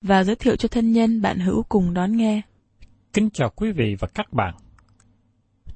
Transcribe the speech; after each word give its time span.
và 0.00 0.24
giới 0.24 0.36
thiệu 0.36 0.56
cho 0.56 0.68
thân 0.68 0.92
nhân 0.92 1.22
bạn 1.22 1.38
hữu 1.38 1.62
cùng 1.62 1.94
đón 1.94 2.16
nghe. 2.16 2.42
Kính 3.12 3.30
chào 3.30 3.50
quý 3.56 3.72
vị 3.72 3.96
và 3.98 4.08
các 4.14 4.32
bạn. 4.32 4.54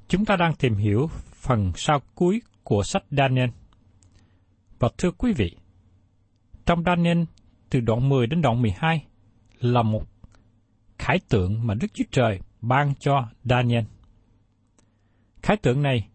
Chúng 0.07 0.25
ta 0.25 0.35
đang 0.35 0.55
tìm 0.55 0.75
hiểu 0.75 1.09
phần 1.33 1.71
sau 1.75 2.01
cuối 2.15 2.41
của 2.63 2.83
sách 2.83 3.03
Daniel. 3.11 3.49
Và 4.79 4.89
thưa 4.97 5.11
quý 5.11 5.33
vị, 5.33 5.55
trong 6.65 6.83
Daniel 6.85 7.23
từ 7.69 7.79
đoạn 7.79 8.09
10 8.09 8.27
đến 8.27 8.41
đoạn 8.41 8.61
12 8.61 9.05
là 9.59 9.81
một 9.81 10.03
khải 10.97 11.19
tượng 11.29 11.67
mà 11.67 11.73
Đức 11.73 11.87
Chúa 11.93 12.03
Trời 12.11 12.39
ban 12.61 12.93
cho 12.99 13.27
Daniel. 13.43 13.83
Khải 15.41 15.57
tượng 15.57 15.81
này 15.81 16.07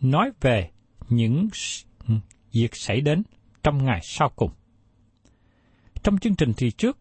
nói 0.00 0.30
về 0.40 0.70
những 1.08 1.48
việc 2.52 2.76
xảy 2.76 3.00
đến 3.00 3.22
trong 3.62 3.84
ngày 3.84 4.00
sau 4.02 4.30
cùng. 4.36 4.50
Trong 6.02 6.18
chương 6.18 6.36
trình 6.36 6.52
thì 6.56 6.70
trước, 6.70 6.98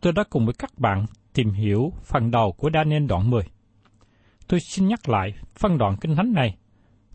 tôi 0.00 0.12
đã 0.12 0.24
cùng 0.30 0.44
với 0.44 0.54
các 0.54 0.78
bạn 0.78 1.06
tìm 1.32 1.50
hiểu 1.50 1.92
phần 2.04 2.30
đầu 2.30 2.52
của 2.52 2.70
Daniel 2.74 3.06
đoạn 3.06 3.30
10. 3.30 3.42
Tôi 4.48 4.60
xin 4.60 4.88
nhắc 4.88 5.08
lại 5.08 5.34
phân 5.54 5.78
đoạn 5.78 5.96
kinh 6.00 6.16
thánh 6.16 6.32
này, 6.32 6.56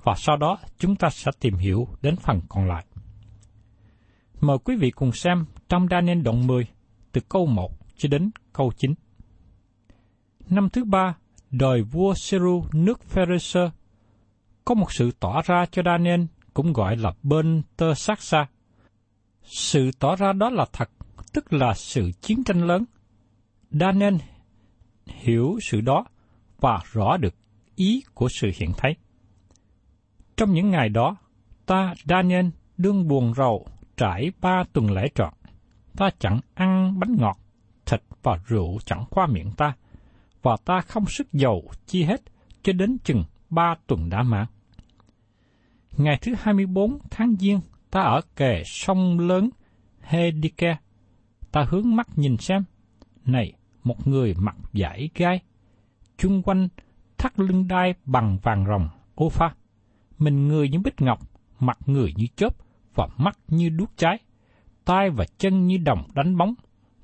và 0.04 0.14
sau 0.18 0.38
đó 0.38 0.58
chúng 0.78 0.96
ta 0.96 1.10
sẽ 1.10 1.32
tìm 1.40 1.56
hiểu 1.56 1.88
đến 2.02 2.16
phần 2.16 2.42
còn 2.50 2.68
lại. 2.68 2.86
Mời 4.42 4.58
quý 4.64 4.76
vị 4.76 4.92
cùng 4.92 5.12
xem 5.12 5.46
trong 5.70 5.88
Daniel 5.92 6.22
đoạn 6.22 6.48
10, 6.48 6.68
từ 7.12 7.22
câu 7.30 7.46
1 7.46 7.72
cho 7.98 8.10
đến 8.10 8.32
câu 8.54 8.72
9. 8.78 8.94
Năm 10.50 10.70
thứ 10.70 10.84
ba, 10.84 11.16
đời 11.52 11.82
vua 11.82 12.14
Seru 12.14 12.66
nước 12.74 13.04
Pharisee, 13.04 13.70
có 14.66 14.76
một 14.76 14.92
sự 14.92 15.12
tỏ 15.20 15.42
ra 15.42 15.66
cho 15.72 15.82
Daniel 15.86 16.22
cũng 16.54 16.74
gọi 16.74 16.98
là 16.98 17.14
bên 17.24 17.62
tơ 17.78 17.94
sát 17.94 18.22
xa. 18.22 18.48
Sự 19.44 19.92
tỏ 20.00 20.16
ra 20.16 20.34
đó 20.34 20.50
là 20.50 20.66
thật, 20.74 20.90
tức 21.34 21.54
là 21.54 21.74
sự 21.74 22.12
chiến 22.22 22.44
tranh 22.44 22.64
lớn. 22.64 22.86
Daniel 23.72 24.16
hiểu 25.06 25.58
sự 25.62 25.82
đó 25.82 26.06
và 26.60 26.80
rõ 26.92 27.18
được 27.18 27.36
ý 27.76 28.04
của 28.14 28.28
sự 28.40 28.52
hiện 28.56 28.72
thấy. 28.78 28.96
Trong 30.38 30.54
những 30.54 30.70
ngày 30.70 30.90
đó, 30.90 31.16
ta 31.66 31.94
Daniel 32.06 32.46
đương 32.78 33.08
buồn 33.08 33.34
rầu 33.34 33.68
trải 33.98 34.32
ba 34.42 34.64
tuần 34.74 34.92
lễ 34.92 35.08
trọn. 35.16 35.34
Ta 35.98 36.10
chẳng 36.20 36.40
ăn 36.54 37.00
bánh 37.00 37.16
ngọt, 37.20 37.38
thịt 37.86 38.02
và 38.24 38.40
rượu 38.48 38.80
chẳng 38.86 39.06
qua 39.10 39.28
miệng 39.28 39.52
ta, 39.58 39.74
và 40.42 40.56
ta 40.66 40.82
không 40.82 41.06
sức 41.06 41.34
dầu 41.34 41.72
chi 41.86 42.04
hết 42.04 42.22
cho 42.64 42.74
đến 42.74 42.98
chừng 43.04 43.24
ba 43.50 43.76
tuần 43.88 44.10
đã 44.10 44.24
mãn. 44.24 44.46
Ngày 45.98 46.20
thứ 46.22 46.34
24 46.40 47.00
tháng 47.10 47.36
Giêng, 47.40 47.60
ta 47.92 48.02
ở 48.02 48.22
kề 48.36 48.64
sông 48.66 49.20
lớn 49.20 49.50
Hedike. 50.02 50.76
Ta 51.54 51.66
hướng 51.70 51.96
mắt 51.96 52.08
nhìn 52.16 52.38
xem, 52.38 52.64
này, 53.26 53.54
một 53.84 54.08
người 54.08 54.34
mặc 54.38 54.56
vải 54.74 55.10
gai, 55.16 55.42
chung 56.18 56.44
quanh 56.44 56.68
thắt 57.18 57.40
lưng 57.40 57.68
đai 57.68 57.94
bằng 58.06 58.38
vàng 58.44 58.66
rồng, 58.68 58.90
ô 59.16 59.30
pha. 59.30 59.56
Mình 60.18 60.48
người 60.48 60.70
như 60.70 60.80
bích 60.80 61.02
ngọc, 61.02 61.20
mặt 61.60 61.78
người 61.86 62.14
như 62.18 62.26
chớp, 62.36 62.56
và 62.96 63.08
mắt 63.18 63.38
như 63.48 63.70
đuốc 63.70 63.90
cháy, 63.98 64.20
tai 64.86 65.10
và 65.10 65.26
chân 65.38 65.68
như 65.68 65.78
đồng 65.78 66.04
đánh 66.14 66.38
bóng, 66.38 66.54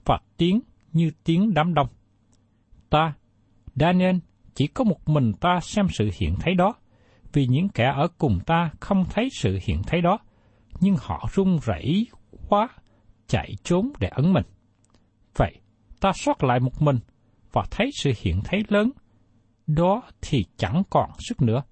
và 0.06 0.20
tiếng 0.38 0.60
như 0.94 1.12
tiếng 1.24 1.54
đám 1.54 1.74
đông. 1.74 1.88
Ta, 2.90 3.14
Daniel, 3.76 4.16
chỉ 4.56 4.68
có 4.68 4.84
một 4.84 5.10
mình 5.10 5.34
ta 5.34 5.60
xem 5.62 5.88
sự 5.90 6.10
hiện 6.14 6.36
thấy 6.40 6.54
đó, 6.54 6.74
vì 7.34 7.48
những 7.48 7.70
kẻ 7.70 7.94
ở 7.96 8.08
cùng 8.18 8.40
ta 8.46 8.72
không 8.80 9.06
thấy 9.10 9.30
sự 9.32 9.60
hiện 9.62 9.84
thấy 9.84 10.02
đó, 10.02 10.18
nhưng 10.80 10.96
họ 11.00 11.30
run 11.34 11.60
rẩy 11.64 12.08
quá, 12.50 12.70
chạy 13.30 13.56
trốn 13.64 13.92
để 14.00 14.08
ẩn 14.08 14.34
mình. 14.34 14.46
Vậy, 15.36 15.56
ta 16.00 16.12
sót 16.16 16.44
lại 16.44 16.60
một 16.60 16.82
mình 16.82 17.00
và 17.52 17.66
thấy 17.72 17.90
sự 17.94 18.12
hiện 18.22 18.42
thấy 18.44 18.64
lớn, 18.68 18.92
đó 19.68 20.02
thì 20.22 20.46
chẳng 20.58 20.84
còn 20.90 21.10
sức 21.20 21.42
nữa, 21.42 21.64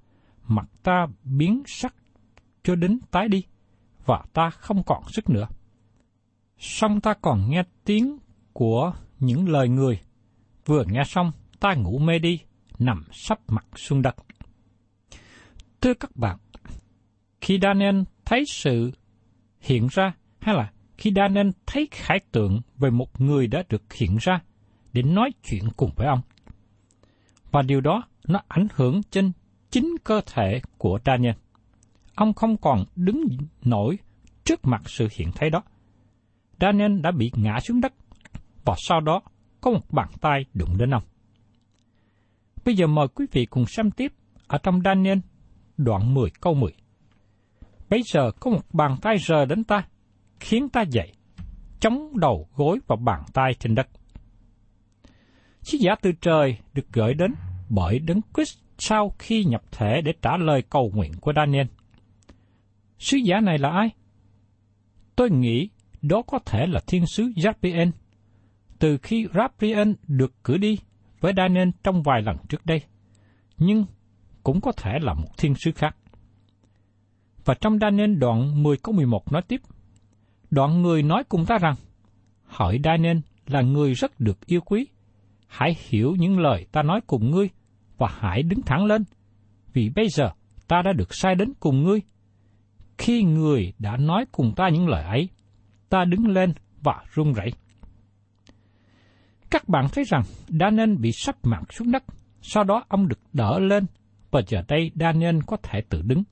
mặt 0.44 0.70
ta 0.84 1.08
biến 1.24 1.64
sắc 1.66 1.96
cho 2.64 2.76
đến 2.76 3.00
tái 3.12 3.28
đi, 3.28 3.44
và 4.06 4.24
ta 4.34 4.50
không 4.50 4.84
còn 4.84 5.04
sức 5.10 5.30
nữa. 5.30 5.48
Xong 6.58 7.02
ta 7.02 7.14
còn 7.22 7.50
nghe 7.50 7.64
tiếng 7.86 8.18
của 8.54 8.94
những 9.20 9.50
lời 9.50 9.70
người, 9.70 10.00
vừa 10.66 10.84
nghe 10.88 11.04
xong 11.06 11.32
ta 11.60 11.74
ngủ 11.74 12.00
mê 12.00 12.20
đi, 12.20 12.40
nằm 12.80 13.04
sắp 13.12 13.40
mặt 13.48 13.66
xuống 13.76 14.02
đất. 14.02 14.16
Thưa 15.82 15.94
các 15.94 16.16
bạn, 16.16 16.38
khi 17.42 17.60
Daniel 17.62 18.02
thấy 18.26 18.44
sự 18.48 18.92
hiện 19.60 19.88
ra, 19.92 20.14
hay 20.40 20.56
là 20.56 20.72
khi 20.98 21.12
Daniel 21.16 21.50
thấy 21.66 21.88
khải 21.92 22.20
tượng 22.32 22.62
về 22.78 22.90
một 22.90 23.22
người 23.22 23.48
đã 23.48 23.64
được 23.70 23.94
hiện 23.94 24.18
ra 24.22 24.42
để 24.94 25.02
nói 25.02 25.32
chuyện 25.44 25.64
cùng 25.78 25.92
với 25.96 26.08
ông. 26.08 26.22
Và 27.52 27.62
điều 27.62 27.82
đó 27.82 28.04
nó 28.28 28.42
ảnh 28.48 28.68
hưởng 28.76 29.02
trên 29.12 29.32
chính 29.72 29.96
cơ 30.04 30.22
thể 30.34 30.62
của 30.78 31.00
Daniel. 31.06 31.36
Ông 32.16 32.34
không 32.34 32.58
còn 32.58 32.86
đứng 32.96 33.24
nổi 33.64 33.98
trước 34.44 34.66
mặt 34.66 34.82
sự 34.86 35.08
hiện 35.12 35.32
thấy 35.36 35.50
đó. 35.50 35.64
Daniel 36.60 37.00
đã 37.00 37.12
bị 37.12 37.32
ngã 37.36 37.60
xuống 37.60 37.82
đất, 37.82 37.94
và 38.66 38.74
sau 38.78 39.02
đó 39.02 39.22
có 39.62 39.72
một 39.72 39.92
bàn 39.92 40.10
tay 40.22 40.46
đụng 40.54 40.78
đến 40.78 40.94
ông. 40.94 41.04
Bây 42.66 42.76
giờ 42.76 42.88
mời 42.88 43.08
quý 43.08 43.26
vị 43.32 43.46
cùng 43.46 43.66
xem 43.66 43.92
tiếp 43.92 44.14
ở 44.48 44.58
trong 44.58 44.82
Daniel 44.86 45.18
đoạn 45.78 46.14
10 46.14 46.30
câu 46.42 46.54
10. 46.54 46.72
Bây 47.90 48.02
giờ 48.14 48.32
có 48.40 48.52
một 48.52 48.62
bàn 48.74 48.96
tay 49.02 49.18
rờ 49.28 49.46
đến 49.46 49.64
ta, 49.64 49.88
khiến 50.40 50.70
ta 50.70 50.82
dậy, 50.82 51.12
chống 51.80 52.20
đầu 52.20 52.48
gối 52.56 52.80
và 52.88 52.96
bàn 52.96 53.24
tay 53.34 53.54
trên 53.60 53.76
đất. 53.76 53.88
Sứ 55.62 55.78
giả 55.78 55.96
từ 56.02 56.12
trời 56.22 56.58
được 56.74 56.86
gửi 56.94 57.14
đến 57.14 57.34
bởi 57.70 58.00
Đấng 58.00 58.22
Christ 58.36 58.58
sau 58.78 59.14
khi 59.20 59.44
nhập 59.44 59.64
thể 59.72 60.02
để 60.02 60.14
trả 60.22 60.38
lời 60.38 60.64
cầu 60.70 60.92
nguyện 60.94 61.12
của 61.22 61.34
Daniel. 61.36 61.68
Sứ 63.00 63.18
giả 63.18 63.40
này 63.40 63.58
là 63.58 63.70
ai? 63.70 63.90
Tôi 65.16 65.30
nghĩ 65.32 65.70
đó 66.02 66.22
có 66.28 66.40
thể 66.46 66.68
là 66.68 66.80
thiên 66.88 67.06
sứ 67.06 67.32
Gabriel. 67.44 67.90
Từ 68.80 68.98
khi 68.98 69.28
Gabriel 69.34 69.92
được 70.08 70.44
cử 70.44 70.58
đi 70.58 70.80
với 71.20 71.34
Daniel 71.38 71.70
trong 71.84 72.04
vài 72.04 72.22
lần 72.22 72.38
trước 72.50 72.66
đây, 72.66 72.82
nhưng 73.58 73.86
cũng 74.44 74.62
có 74.62 74.72
thể 74.72 75.00
là 75.02 75.14
một 75.14 75.38
thiên 75.38 75.56
sứ 75.56 75.72
khác. 75.72 75.96
Và 77.46 77.54
trong 77.54 77.80
Daniel 77.80 78.16
đoạn 78.16 78.64
10 78.64 78.78
câu 78.78 78.96
11 78.96 79.32
nói 79.32 79.42
tiếp, 79.42 79.62
đoạn 80.52 80.82
người 80.82 81.04
nói 81.04 81.24
cùng 81.30 81.46
ta 81.46 81.58
rằng, 81.58 81.76
hỏi 82.46 82.80
Daniel 82.84 83.18
là 83.48 83.62
người 83.62 83.94
rất 83.94 84.20
được 84.20 84.46
yêu 84.46 84.62
quý, 84.62 84.88
hãy 85.48 85.76
hiểu 85.90 86.16
những 86.20 86.40
lời 86.40 86.66
ta 86.72 86.84
nói 86.84 87.02
cùng 87.08 87.32
ngươi 87.32 87.50
và 87.98 88.08
hãy 88.20 88.44
đứng 88.44 88.62
thẳng 88.62 88.86
lên, 88.86 89.04
vì 89.74 89.90
bây 89.90 90.10
giờ 90.10 90.30
ta 90.68 90.82
đã 90.86 90.94
được 90.94 91.16
sai 91.16 91.36
đến 91.36 91.54
cùng 91.60 91.84
ngươi. 91.84 92.02
Khi 92.98 93.24
người 93.24 93.74
đã 93.80 93.98
nói 93.98 94.26
cùng 94.32 94.54
ta 94.56 94.70
những 94.70 94.88
lời 94.88 95.04
ấy, 95.04 95.30
ta 95.90 96.06
đứng 96.06 96.28
lên 96.28 96.54
và 96.84 97.04
run 97.14 97.34
rẩy. 97.34 97.52
Các 99.50 99.70
bạn 99.70 99.86
thấy 99.94 100.04
rằng 100.04 100.22
Daniel 100.48 100.96
bị 100.96 101.12
sắp 101.12 101.36
mặt 101.44 101.74
xuống 101.74 101.92
đất, 101.92 102.04
sau 102.42 102.64
đó 102.64 102.84
ông 102.88 103.08
được 103.08 103.20
đỡ 103.34 103.60
lên, 103.60 103.86
và 104.32 104.42
giờ 104.48 104.62
đây 104.68 104.92
Daniel 104.96 105.40
có 105.48 105.58
thể 105.64 105.82
tự 105.90 106.02
đứng. 106.02 106.24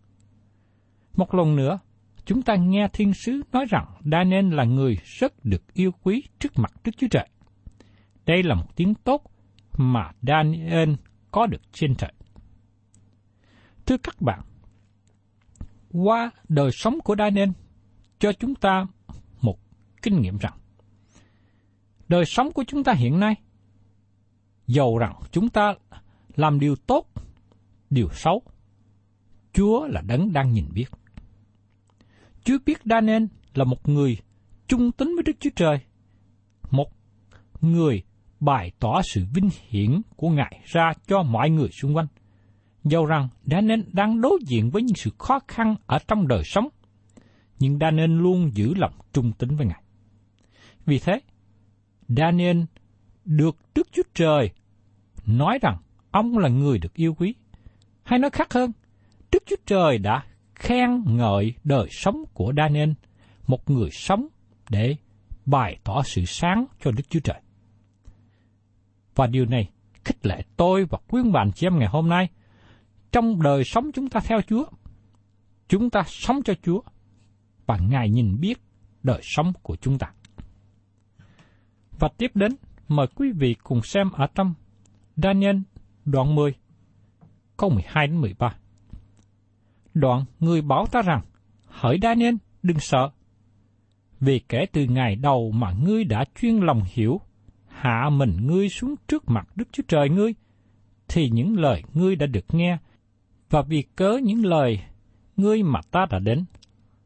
Một 1.15 1.33
lần 1.33 1.55
nữa, 1.55 1.79
chúng 2.25 2.41
ta 2.41 2.55
nghe 2.55 2.87
thiên 2.93 3.13
sứ 3.13 3.41
nói 3.51 3.65
rằng 3.69 3.85
Daniel 4.11 4.53
là 4.53 4.63
người 4.63 4.97
rất 5.03 5.45
được 5.45 5.73
yêu 5.73 5.91
quý 6.03 6.23
trước 6.39 6.59
mặt 6.59 6.71
Đức 6.83 6.91
Chúa 6.97 7.07
Trời. 7.11 7.29
Đây 8.25 8.43
là 8.43 8.55
một 8.55 8.75
tiếng 8.75 8.93
tốt 8.95 9.23
mà 9.77 10.11
Daniel 10.21 10.93
có 11.31 11.45
được 11.47 11.61
trên 11.71 11.95
trời. 11.95 12.13
Thưa 13.85 13.97
các 13.97 14.21
bạn, 14.21 14.41
qua 15.91 16.31
đời 16.49 16.71
sống 16.71 16.99
của 17.03 17.15
Daniel 17.15 17.49
cho 18.19 18.33
chúng 18.33 18.55
ta 18.55 18.85
một 19.41 19.59
kinh 20.01 20.21
nghiệm 20.21 20.37
rằng 20.37 20.53
đời 22.07 22.25
sống 22.25 22.51
của 22.51 22.63
chúng 22.67 22.83
ta 22.83 22.93
hiện 22.93 23.19
nay 23.19 23.35
dầu 24.67 24.97
rằng 24.97 25.15
chúng 25.31 25.49
ta 25.49 25.73
làm 26.35 26.59
điều 26.59 26.75
tốt, 26.75 27.07
điều 27.89 28.09
xấu, 28.09 28.43
Chúa 29.53 29.87
là 29.87 30.01
đấng 30.01 30.33
đang 30.33 30.51
nhìn 30.51 30.65
biết. 30.73 30.85
Chúa 32.45 32.57
biết 32.65 32.77
Daniel 32.85 33.23
là 33.53 33.63
một 33.63 33.89
người 33.89 34.17
trung 34.67 34.91
tín 34.91 35.15
với 35.15 35.23
Đức 35.23 35.33
Chúa 35.39 35.49
Trời, 35.55 35.77
một 36.71 36.91
người 37.61 38.03
bày 38.39 38.71
tỏ 38.79 39.01
sự 39.13 39.25
vinh 39.33 39.49
hiển 39.69 40.01
của 40.15 40.29
Ngài 40.29 40.61
ra 40.65 40.91
cho 41.07 41.23
mọi 41.23 41.49
người 41.49 41.69
xung 41.81 41.95
quanh. 41.95 42.07
Dầu 42.83 43.05
rằng 43.05 43.27
Daniel 43.43 43.81
đang 43.91 44.21
đối 44.21 44.39
diện 44.47 44.69
với 44.69 44.83
những 44.83 44.95
sự 44.95 45.11
khó 45.17 45.39
khăn 45.47 45.75
ở 45.85 45.99
trong 46.07 46.27
đời 46.27 46.41
sống, 46.45 46.67
nhưng 47.59 47.79
Daniel 47.79 48.11
luôn 48.11 48.51
giữ 48.53 48.73
lòng 48.73 48.93
trung 49.13 49.31
tín 49.37 49.55
với 49.55 49.65
Ngài. 49.65 49.81
Vì 50.85 50.99
thế, 50.99 51.19
Daniel 52.07 52.61
được 53.25 53.57
Đức 53.75 53.87
Chúa 53.91 54.03
Trời 54.13 54.49
nói 55.25 55.59
rằng 55.61 55.77
ông 56.11 56.37
là 56.37 56.49
người 56.49 56.79
được 56.79 56.93
yêu 56.93 57.13
quý. 57.13 57.35
Hay 58.03 58.19
nói 58.19 58.31
khác 58.31 58.53
hơn, 58.53 58.71
Đức 59.31 59.43
Chúa 59.45 59.55
Trời 59.65 59.97
đã 59.97 60.23
khen 60.55 61.03
ngợi 61.05 61.53
đời 61.63 61.87
sống 61.91 62.23
của 62.33 62.53
Daniel, 62.57 62.91
một 63.47 63.69
người 63.69 63.89
sống 63.91 64.27
để 64.69 64.95
bày 65.45 65.77
tỏ 65.83 66.01
sự 66.03 66.25
sáng 66.25 66.65
cho 66.81 66.91
Đức 66.91 67.03
Chúa 67.09 67.19
Trời. 67.19 67.41
Và 69.15 69.27
điều 69.27 69.45
này 69.45 69.69
khích 70.05 70.25
lệ 70.25 70.43
tôi 70.57 70.85
và 70.85 70.97
quyến 71.07 71.31
bạn 71.31 71.51
chị 71.55 71.67
em 71.67 71.79
ngày 71.79 71.87
hôm 71.87 72.09
nay. 72.09 72.29
Trong 73.11 73.41
đời 73.41 73.63
sống 73.63 73.91
chúng 73.91 74.09
ta 74.09 74.19
theo 74.19 74.41
Chúa, 74.41 74.65
chúng 75.67 75.89
ta 75.89 76.03
sống 76.07 76.43
cho 76.43 76.53
Chúa, 76.63 76.81
và 77.65 77.77
Ngài 77.89 78.09
nhìn 78.09 78.39
biết 78.39 78.61
đời 79.03 79.19
sống 79.23 79.53
của 79.61 79.75
chúng 79.75 79.97
ta. 79.97 80.11
Và 81.99 82.09
tiếp 82.17 82.31
đến, 82.33 82.51
mời 82.87 83.07
quý 83.15 83.31
vị 83.31 83.55
cùng 83.63 83.81
xem 83.81 84.11
ở 84.11 84.27
trong 84.35 84.53
Daniel 85.15 85.57
đoạn 86.05 86.35
10, 86.35 86.53
câu 87.57 87.69
12 87.69 88.07
đến 88.07 88.21
13. 88.21 88.55
Đoạn 89.95 90.25
người 90.39 90.61
bảo 90.61 90.85
ta 90.85 91.01
rằng, 91.01 91.21
hỡi 91.67 91.99
Daniel, 92.01 92.35
đừng 92.63 92.79
sợ, 92.79 93.09
vì 94.19 94.39
kể 94.39 94.65
từ 94.71 94.85
ngày 94.85 95.15
đầu 95.15 95.51
mà 95.51 95.71
ngươi 95.83 96.03
đã 96.03 96.25
chuyên 96.41 96.57
lòng 96.57 96.81
hiểu 96.85 97.21
hạ 97.67 98.09
mình 98.09 98.47
ngươi 98.47 98.69
xuống 98.69 98.95
trước 99.07 99.23
mặt 99.29 99.47
Đức 99.55 99.67
Chúa 99.71 99.83
Trời 99.87 100.09
ngươi, 100.09 100.33
thì 101.07 101.29
những 101.29 101.59
lời 101.59 101.83
ngươi 101.93 102.15
đã 102.15 102.25
được 102.25 102.45
nghe, 102.51 102.77
và 103.49 103.61
vì 103.61 103.83
cớ 103.95 104.17
những 104.23 104.45
lời 104.45 104.79
ngươi 105.37 105.63
mà 105.63 105.79
ta 105.91 106.05
đã 106.09 106.19
đến. 106.19 106.45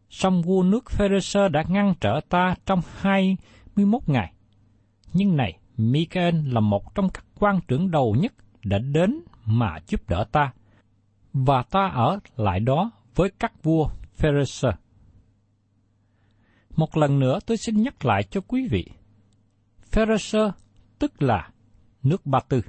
Song 0.10 0.42
vua 0.42 0.64
nước 0.64 0.90
Pharisee 0.90 1.50
đã 1.50 1.64
ngăn 1.70 1.94
trở 2.02 2.20
ta 2.30 2.56
trong 2.66 2.82
hai 3.00 3.38
mươi 3.76 3.86
21 3.86 4.02
ngày. 4.08 4.34
Nhưng 5.14 5.38
này, 5.38 5.58
Michael 5.78 6.36
là 6.54 6.60
một 6.60 6.96
trong 6.96 7.10
các 7.10 7.26
quan 7.40 7.60
trưởng 7.68 7.92
đầu 7.92 8.16
nhất 8.20 8.34
đã 8.64 8.78
đến 8.78 9.20
mà 9.46 9.78
giúp 9.88 10.10
đỡ 10.10 10.26
ta, 10.32 10.54
và 11.34 11.64
ta 11.72 11.92
ở 11.94 12.20
lại 12.36 12.60
đó 12.60 12.92
với 13.16 13.32
các 13.40 13.64
vua 13.64 13.90
Pharisee. 14.14 14.72
Một 16.76 16.98
lần 16.98 17.20
nữa 17.20 17.40
tôi 17.46 17.58
xin 17.58 17.82
nhắc 17.82 18.06
lại 18.06 18.24
cho 18.24 18.42
quý 18.42 18.68
vị, 18.72 18.86
Pharisee 19.82 20.52
tức 21.00 21.22
là 21.22 21.50
nước 22.04 22.26
Ba 22.26 22.40
Tư. 22.50 22.62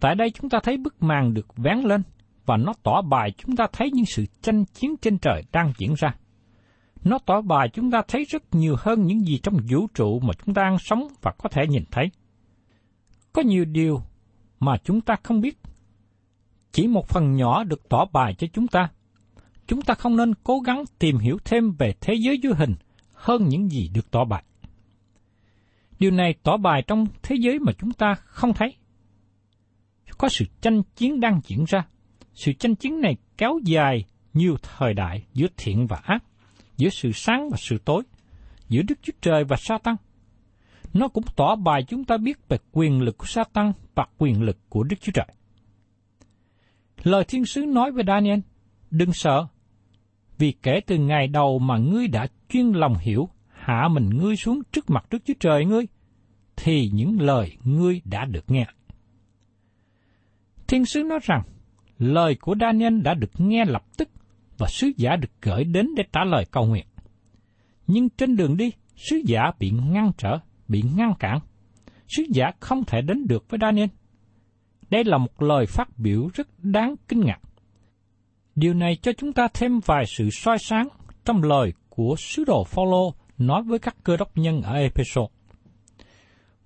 Tại 0.00 0.14
đây 0.14 0.30
chúng 0.30 0.50
ta 0.50 0.58
thấy 0.62 0.76
bức 0.76 1.02
màn 1.02 1.34
được 1.34 1.56
vén 1.56 1.78
lên 1.78 2.02
và 2.46 2.56
nó 2.56 2.72
tỏ 2.82 3.02
bài 3.02 3.32
chúng 3.38 3.56
ta 3.56 3.66
thấy 3.72 3.90
những 3.92 4.06
sự 4.06 4.26
tranh 4.42 4.64
chiến 4.64 4.96
trên 4.96 5.18
trời 5.18 5.42
đang 5.52 5.72
diễn 5.78 5.94
ra. 5.94 6.14
Nó 7.04 7.18
tỏ 7.26 7.40
bài 7.40 7.68
chúng 7.72 7.90
ta 7.90 8.02
thấy 8.08 8.24
rất 8.24 8.42
nhiều 8.52 8.76
hơn 8.78 9.06
những 9.06 9.26
gì 9.26 9.38
trong 9.42 9.56
vũ 9.70 9.86
trụ 9.94 10.20
mà 10.20 10.32
chúng 10.44 10.54
ta 10.54 10.62
đang 10.62 10.78
sống 10.78 11.08
và 11.22 11.32
có 11.38 11.48
thể 11.48 11.66
nhìn 11.66 11.84
thấy. 11.90 12.10
Có 13.32 13.42
nhiều 13.42 13.64
điều 13.64 14.02
mà 14.60 14.76
chúng 14.84 15.00
ta 15.00 15.16
không 15.22 15.40
biết. 15.40 15.58
Chỉ 16.76 16.86
một 16.86 17.08
phần 17.08 17.36
nhỏ 17.36 17.64
được 17.64 17.88
tỏ 17.88 18.04
bài 18.12 18.34
cho 18.34 18.46
chúng 18.52 18.68
ta. 18.68 18.88
Chúng 19.66 19.82
ta 19.82 19.94
không 19.94 20.16
nên 20.16 20.34
cố 20.44 20.60
gắng 20.60 20.84
tìm 20.98 21.18
hiểu 21.18 21.38
thêm 21.44 21.72
về 21.78 21.94
thế 22.00 22.14
giới 22.14 22.38
dưới 22.38 22.52
hình 22.54 22.74
hơn 23.14 23.48
những 23.48 23.68
gì 23.68 23.90
được 23.94 24.10
tỏ 24.10 24.24
bài. 24.24 24.42
Điều 25.98 26.10
này 26.10 26.34
tỏ 26.42 26.56
bài 26.56 26.82
trong 26.86 27.06
thế 27.22 27.36
giới 27.40 27.58
mà 27.58 27.72
chúng 27.78 27.92
ta 27.92 28.14
không 28.14 28.54
thấy. 28.54 28.74
Có 30.18 30.28
sự 30.28 30.44
tranh 30.60 30.82
chiến 30.96 31.20
đang 31.20 31.40
diễn 31.44 31.64
ra. 31.68 31.86
Sự 32.34 32.52
tranh 32.52 32.74
chiến 32.74 33.00
này 33.00 33.16
kéo 33.38 33.58
dài 33.64 34.04
nhiều 34.34 34.56
thời 34.62 34.94
đại 34.94 35.24
giữa 35.34 35.46
thiện 35.56 35.86
và 35.86 35.96
ác, 35.96 36.24
giữa 36.76 36.88
sự 36.88 37.12
sáng 37.14 37.50
và 37.50 37.56
sự 37.60 37.78
tối, 37.84 38.02
giữa 38.68 38.82
Đức 38.82 38.98
Chúa 39.02 39.12
Trời 39.20 39.44
và 39.44 39.56
Sa-tăng. 39.56 39.96
Nó 40.94 41.08
cũng 41.08 41.24
tỏ 41.36 41.56
bài 41.56 41.82
chúng 41.88 42.04
ta 42.04 42.16
biết 42.16 42.48
về 42.48 42.58
quyền 42.72 43.00
lực 43.00 43.18
của 43.18 43.26
Sa-tăng 43.26 43.72
và 43.94 44.06
quyền 44.18 44.42
lực 44.42 44.58
của 44.68 44.82
Đức 44.82 44.96
Chúa 45.00 45.12
Trời. 45.12 45.26
Lời 47.06 47.24
thiên 47.28 47.44
sứ 47.44 47.66
nói 47.66 47.92
với 47.92 48.04
Daniel, 48.06 48.38
đừng 48.90 49.12
sợ, 49.12 49.46
vì 50.38 50.52
kể 50.62 50.80
từ 50.86 50.98
ngày 50.98 51.28
đầu 51.28 51.58
mà 51.58 51.78
ngươi 51.78 52.08
đã 52.08 52.26
chuyên 52.48 52.72
lòng 52.72 52.94
hiểu 52.98 53.28
hạ 53.48 53.88
mình 53.90 54.08
ngươi 54.08 54.36
xuống 54.36 54.62
trước 54.72 54.90
mặt 54.90 55.06
Đức 55.10 55.18
Chúa 55.24 55.34
Trời 55.40 55.64
ngươi, 55.64 55.86
thì 56.56 56.90
những 56.92 57.20
lời 57.20 57.56
ngươi 57.64 58.00
đã 58.04 58.24
được 58.24 58.50
nghe. 58.50 58.66
Thiên 60.66 60.84
sứ 60.84 61.02
nói 61.02 61.18
rằng, 61.22 61.42
lời 61.98 62.36
của 62.40 62.54
Daniel 62.60 63.00
đã 63.00 63.14
được 63.14 63.30
nghe 63.38 63.64
lập 63.64 63.82
tức 63.96 64.08
và 64.58 64.66
sứ 64.70 64.90
giả 64.96 65.16
được 65.16 65.30
gửi 65.42 65.64
đến 65.64 65.86
để 65.96 66.04
trả 66.12 66.24
lời 66.24 66.44
cầu 66.50 66.66
nguyện. 66.66 66.86
Nhưng 67.86 68.08
trên 68.08 68.36
đường 68.36 68.56
đi, 68.56 68.70
sứ 68.96 69.16
giả 69.24 69.40
bị 69.58 69.70
ngăn 69.70 70.12
trở, 70.18 70.38
bị 70.68 70.82
ngăn 70.96 71.14
cản. 71.18 71.38
Sứ 72.08 72.22
giả 72.30 72.50
không 72.60 72.84
thể 72.84 73.00
đến 73.00 73.26
được 73.26 73.50
với 73.50 73.58
Daniel. 73.62 73.88
Đây 74.90 75.04
là 75.04 75.18
một 75.18 75.42
lời 75.42 75.66
phát 75.66 75.88
biểu 75.98 76.28
rất 76.34 76.48
đáng 76.58 76.94
kinh 77.08 77.20
ngạc. 77.20 77.38
Điều 78.54 78.74
này 78.74 78.96
cho 79.02 79.12
chúng 79.12 79.32
ta 79.32 79.48
thêm 79.54 79.80
vài 79.80 80.04
sự 80.06 80.30
soi 80.30 80.58
sáng 80.58 80.88
trong 81.24 81.42
lời 81.42 81.72
của 81.88 82.14
sứ 82.18 82.44
đồ 82.44 82.64
Phaolô 82.64 83.14
nói 83.38 83.62
với 83.62 83.78
các 83.78 83.96
cơ 84.04 84.16
đốc 84.16 84.36
nhân 84.36 84.62
ở 84.62 84.74
Epheso. 84.74 85.22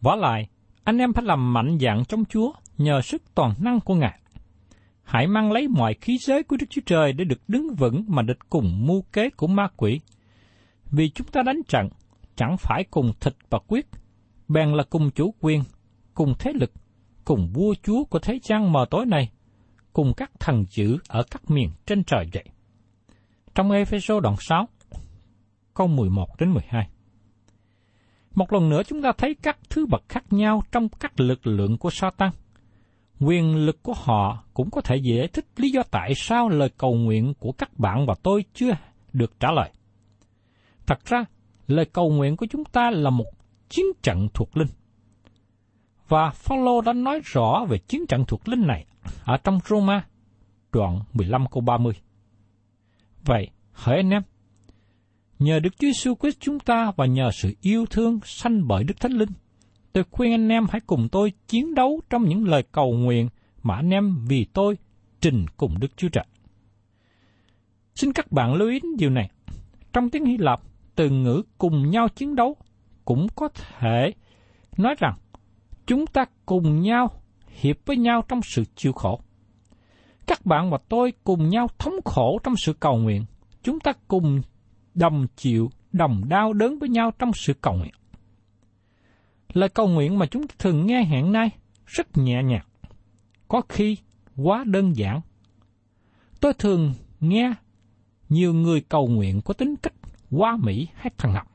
Vả 0.00 0.16
lại, 0.16 0.48
anh 0.84 0.98
em 0.98 1.12
phải 1.12 1.24
làm 1.24 1.52
mạnh 1.52 1.78
dạn 1.80 2.02
trong 2.08 2.24
Chúa 2.24 2.52
nhờ 2.78 3.00
sức 3.00 3.22
toàn 3.34 3.54
năng 3.58 3.80
của 3.80 3.94
Ngài. 3.94 4.20
Hãy 5.02 5.26
mang 5.26 5.52
lấy 5.52 5.68
mọi 5.68 5.94
khí 5.94 6.18
giới 6.20 6.42
của 6.42 6.56
Đức 6.56 6.66
Chúa 6.70 6.80
Trời 6.86 7.12
để 7.12 7.24
được 7.24 7.40
đứng 7.48 7.74
vững 7.74 8.04
mà 8.08 8.22
địch 8.22 8.38
cùng 8.50 8.86
mưu 8.86 9.02
kế 9.12 9.30
của 9.30 9.46
ma 9.46 9.68
quỷ. 9.76 10.00
Vì 10.90 11.10
chúng 11.10 11.26
ta 11.26 11.42
đánh 11.42 11.60
trận, 11.68 11.88
chẳng 12.36 12.56
phải 12.58 12.84
cùng 12.90 13.12
thịt 13.20 13.34
và 13.50 13.58
quyết, 13.66 13.86
bèn 14.48 14.72
là 14.72 14.84
cùng 14.90 15.10
chủ 15.10 15.34
quyền, 15.40 15.62
cùng 16.14 16.34
thế 16.38 16.52
lực, 16.52 16.72
cùng 17.30 17.48
vua 17.52 17.74
chúa 17.82 18.04
của 18.04 18.18
thế 18.18 18.38
gian 18.42 18.72
mờ 18.72 18.86
tối 18.90 19.06
này, 19.06 19.30
cùng 19.92 20.12
các 20.16 20.30
thần 20.40 20.64
dữ 20.70 20.98
ở 21.08 21.22
các 21.30 21.50
miền 21.50 21.70
trên 21.86 22.04
trời 22.04 22.26
vậy. 22.32 22.44
Trong 23.54 23.70
Ephesos 23.70 24.22
đoạn 24.22 24.34
6, 24.38 24.68
câu 25.74 25.86
11 25.86 26.28
đến 26.38 26.50
12. 26.50 26.88
Một 28.34 28.52
lần 28.52 28.68
nữa 28.68 28.82
chúng 28.82 29.02
ta 29.02 29.12
thấy 29.18 29.34
các 29.42 29.58
thứ 29.70 29.86
bậc 29.86 30.02
khác 30.08 30.24
nhau 30.30 30.62
trong 30.72 30.88
các 30.88 31.20
lực 31.20 31.46
lượng 31.46 31.78
của 31.78 31.90
Satan. 31.90 32.30
Quyền 33.20 33.56
lực 33.56 33.82
của 33.82 33.94
họ 33.96 34.44
cũng 34.54 34.70
có 34.70 34.80
thể 34.80 34.96
giải 34.96 35.28
thích 35.28 35.46
lý 35.56 35.70
do 35.70 35.82
tại 35.90 36.12
sao 36.16 36.48
lời 36.48 36.70
cầu 36.78 36.94
nguyện 36.94 37.34
của 37.38 37.52
các 37.52 37.78
bạn 37.78 38.06
và 38.06 38.14
tôi 38.22 38.44
chưa 38.54 38.72
được 39.12 39.40
trả 39.40 39.52
lời. 39.52 39.70
Thật 40.86 41.04
ra, 41.04 41.24
lời 41.66 41.84
cầu 41.84 42.10
nguyện 42.10 42.36
của 42.36 42.46
chúng 42.50 42.64
ta 42.64 42.90
là 42.90 43.10
một 43.10 43.26
chiến 43.68 43.86
trận 44.02 44.28
thuộc 44.34 44.56
linh. 44.56 44.68
Và 46.10 46.30
Phaolô 46.30 46.80
đã 46.80 46.92
nói 46.92 47.20
rõ 47.24 47.66
về 47.68 47.78
chiến 47.78 48.06
trận 48.06 48.24
thuộc 48.24 48.48
linh 48.48 48.66
này 48.66 48.86
ở 49.24 49.36
trong 49.36 49.60
Roma, 49.68 50.06
đoạn 50.72 51.00
15 51.12 51.46
câu 51.50 51.60
30. 51.60 51.92
Vậy, 53.24 53.50
hỡi 53.72 53.96
anh 53.96 54.10
em, 54.10 54.22
nhờ 55.38 55.60
Đức 55.60 55.70
Chúa 55.78 55.86
Giêsu 55.86 56.14
Christ 56.14 56.40
chúng 56.40 56.58
ta 56.58 56.92
và 56.96 57.06
nhờ 57.06 57.30
sự 57.32 57.54
yêu 57.60 57.86
thương 57.86 58.20
sanh 58.24 58.68
bởi 58.68 58.84
Đức 58.84 59.00
Thánh 59.00 59.12
Linh, 59.12 59.28
tôi 59.92 60.04
khuyên 60.10 60.32
anh 60.32 60.48
em 60.48 60.66
hãy 60.70 60.80
cùng 60.80 61.08
tôi 61.08 61.32
chiến 61.48 61.74
đấu 61.74 62.00
trong 62.10 62.24
những 62.24 62.44
lời 62.44 62.62
cầu 62.72 62.92
nguyện 62.92 63.28
mà 63.62 63.76
anh 63.76 63.90
em 63.90 64.24
vì 64.28 64.46
tôi 64.52 64.78
trình 65.20 65.46
cùng 65.56 65.80
Đức 65.80 65.96
Chúa 65.96 66.08
Trời. 66.08 66.26
Xin 67.94 68.12
các 68.12 68.32
bạn 68.32 68.54
lưu 68.54 68.68
ý 68.68 68.80
điều 68.98 69.10
này. 69.10 69.30
Trong 69.92 70.10
tiếng 70.10 70.24
Hy 70.24 70.36
Lạp, 70.36 70.60
từ 70.94 71.10
ngữ 71.10 71.42
cùng 71.58 71.90
nhau 71.90 72.08
chiến 72.08 72.34
đấu 72.34 72.56
cũng 73.04 73.26
có 73.34 73.48
thể 73.48 74.12
nói 74.76 74.94
rằng 74.98 75.14
chúng 75.90 76.06
ta 76.06 76.24
cùng 76.46 76.82
nhau 76.82 77.10
hiệp 77.46 77.76
với 77.86 77.96
nhau 77.96 78.24
trong 78.28 78.40
sự 78.42 78.64
chịu 78.74 78.92
khổ. 78.92 79.20
Các 80.26 80.46
bạn 80.46 80.70
và 80.70 80.78
tôi 80.88 81.12
cùng 81.24 81.48
nhau 81.48 81.68
thống 81.78 81.94
khổ 82.04 82.38
trong 82.44 82.56
sự 82.56 82.72
cầu 82.72 82.96
nguyện. 82.96 83.24
Chúng 83.62 83.80
ta 83.80 83.92
cùng 84.08 84.42
đồng 84.94 85.26
chịu, 85.36 85.70
đồng 85.92 86.28
đau 86.28 86.52
đớn 86.52 86.78
với 86.78 86.88
nhau 86.88 87.12
trong 87.18 87.32
sự 87.34 87.54
cầu 87.54 87.74
nguyện. 87.74 87.92
Lời 89.52 89.68
cầu 89.68 89.88
nguyện 89.88 90.18
mà 90.18 90.26
chúng 90.26 90.48
ta 90.48 90.54
thường 90.58 90.86
nghe 90.86 91.04
hiện 91.04 91.32
nay 91.32 91.50
rất 91.86 92.16
nhẹ 92.16 92.42
nhàng, 92.42 92.66
có 93.48 93.62
khi 93.68 93.96
quá 94.36 94.64
đơn 94.66 94.96
giản. 94.96 95.20
Tôi 96.40 96.52
thường 96.54 96.94
nghe 97.20 97.54
nhiều 98.28 98.54
người 98.54 98.80
cầu 98.80 99.08
nguyện 99.08 99.40
có 99.44 99.54
tính 99.54 99.74
cách 99.82 99.94
quá 100.30 100.56
mỹ 100.62 100.88
hay 100.94 101.10
thằng 101.18 101.32
học. 101.32 101.46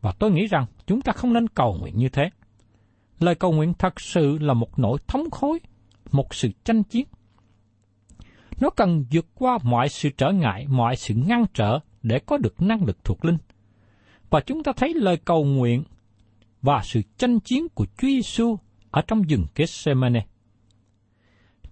Và 0.00 0.12
tôi 0.18 0.30
nghĩ 0.30 0.46
rằng 0.46 0.66
chúng 0.86 1.00
ta 1.02 1.12
không 1.12 1.32
nên 1.32 1.48
cầu 1.48 1.76
nguyện 1.80 1.98
như 1.98 2.08
thế. 2.08 2.30
Lời 3.20 3.34
cầu 3.34 3.52
nguyện 3.52 3.74
thật 3.78 4.00
sự 4.00 4.38
là 4.38 4.54
một 4.54 4.78
nỗi 4.78 4.98
thống 5.06 5.30
khối, 5.30 5.60
một 6.12 6.34
sự 6.34 6.48
tranh 6.64 6.82
chiến. 6.82 7.06
Nó 8.60 8.70
cần 8.70 9.04
vượt 9.10 9.26
qua 9.34 9.58
mọi 9.62 9.88
sự 9.88 10.10
trở 10.16 10.30
ngại, 10.32 10.66
mọi 10.68 10.96
sự 10.96 11.14
ngăn 11.14 11.44
trở 11.54 11.78
để 12.02 12.18
có 12.18 12.38
được 12.38 12.62
năng 12.62 12.84
lực 12.84 13.04
thuộc 13.04 13.24
linh. 13.24 13.38
Và 14.30 14.40
chúng 14.40 14.62
ta 14.62 14.72
thấy 14.76 14.94
lời 14.94 15.16
cầu 15.24 15.44
nguyện 15.44 15.84
và 16.62 16.82
sự 16.84 17.02
tranh 17.16 17.40
chiến 17.40 17.68
của 17.74 17.86
Chúa 17.86 18.08
Giêsu 18.08 18.58
ở 18.90 19.02
trong 19.06 19.22
rừng 19.22 19.46
Gethsemane. 19.54 20.26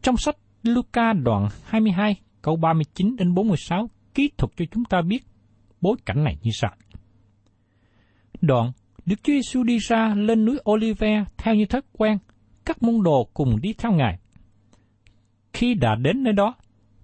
Trong 0.03 0.17
sách 0.17 0.37
Luca 0.63 1.13
đoạn 1.13 1.49
22 1.65 2.21
câu 2.43 2.57
39 2.57 3.17
đến 3.17 3.35
46 3.35 3.91
kỹ 4.15 4.31
thuật 4.37 4.53
cho 4.57 4.65
chúng 4.71 4.85
ta 4.85 5.03
biết 5.03 5.27
bối 5.81 5.97
cảnh 6.07 6.25
này 6.25 6.39
như 6.43 6.51
sau. 6.55 6.75
Đoạn, 8.41 8.73
Đức 9.07 9.23
Chúa 9.23 9.33
Giêsu 9.33 9.63
đi 9.63 9.79
ra 9.79 10.15
lên 10.15 10.45
núi 10.45 10.59
Olive 10.71 11.25
theo 11.37 11.55
như 11.55 11.67
thói 11.67 11.81
quen, 11.93 12.19
các 12.65 12.83
môn 12.83 13.03
đồ 13.03 13.29
cùng 13.35 13.61
đi 13.61 13.73
theo 13.73 13.93
Ngài. 13.93 14.19
Khi 15.53 15.75
đã 15.75 15.95
đến 15.95 16.23
nơi 16.23 16.33
đó, 16.33 16.55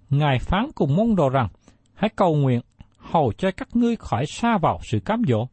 Ngài 0.09 0.39
phán 0.39 0.65
cùng 0.75 0.95
môn 0.95 1.15
đồ 1.15 1.29
rằng, 1.29 1.47
hãy 1.93 2.09
cầu 2.15 2.35
nguyện, 2.35 2.61
hầu 2.97 3.33
cho 3.37 3.51
các 3.51 3.75
ngươi 3.75 3.95
khỏi 3.95 4.25
xa 4.25 4.57
vào 4.57 4.79
sự 4.83 4.99
cám 4.99 5.21
dỗ. 5.27 5.47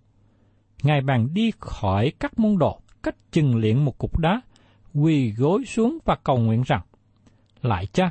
Ngài 0.83 1.00
bàn 1.00 1.28
đi 1.33 1.50
khỏi 1.59 2.12
các 2.19 2.38
môn 2.38 2.59
đồ, 2.59 2.81
cách 3.02 3.17
chừng 3.33 3.57
liện 3.57 3.85
một 3.85 3.99
cục 3.99 4.19
đá, 4.19 4.40
quỳ 4.95 5.33
gối 5.33 5.64
xuống 5.64 5.99
và 6.05 6.17
cầu 6.25 6.38
nguyện 6.38 6.62
rằng, 6.67 6.83
Lại 7.62 7.87
cha, 7.87 8.11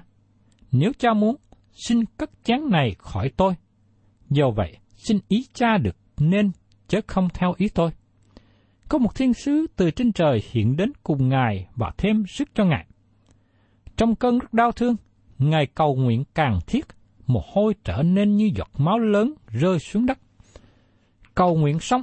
nếu 0.72 0.92
cha 1.00 1.14
muốn, 1.14 1.36
xin 1.74 2.06
cất 2.18 2.30
chén 2.44 2.70
này 2.70 2.96
khỏi 3.00 3.32
tôi. 3.38 3.54
Do 4.30 4.50
vậy, 4.50 4.78
xin 4.96 5.20
ý 5.28 5.46
cha 5.54 5.78
được 5.78 5.96
nên, 6.18 6.52
chứ 6.88 7.00
không 7.08 7.28
theo 7.34 7.54
ý 7.58 7.70
tôi. 7.70 7.92
Có 8.90 8.98
một 8.98 9.16
thiên 9.16 9.34
sứ 9.34 9.68
từ 9.76 9.92
trên 9.92 10.12
trời 10.14 10.44
hiện 10.52 10.78
đến 10.78 10.92
cùng 11.04 11.30
Ngài 11.30 11.68
và 11.76 11.92
thêm 11.98 12.24
sức 12.28 12.50
cho 12.56 12.66
Ngài. 12.66 12.86
Trong 13.98 14.16
cơn 14.16 14.40
rất 14.40 14.54
đau 14.54 14.72
thương, 14.72 14.96
Ngài 15.38 15.66
cầu 15.66 15.96
nguyện 15.96 16.24
càng 16.36 16.60
thiết, 16.68 16.86
mồ 17.28 17.44
hôi 17.54 17.76
trở 17.84 18.04
nên 18.04 18.36
như 18.36 18.50
giọt 18.56 18.70
máu 18.78 19.00
lớn 19.00 19.34
rơi 19.48 19.80
xuống 19.80 20.06
đất. 20.06 20.20
Cầu 21.36 21.58
nguyện 21.58 21.80
xong, 21.80 22.02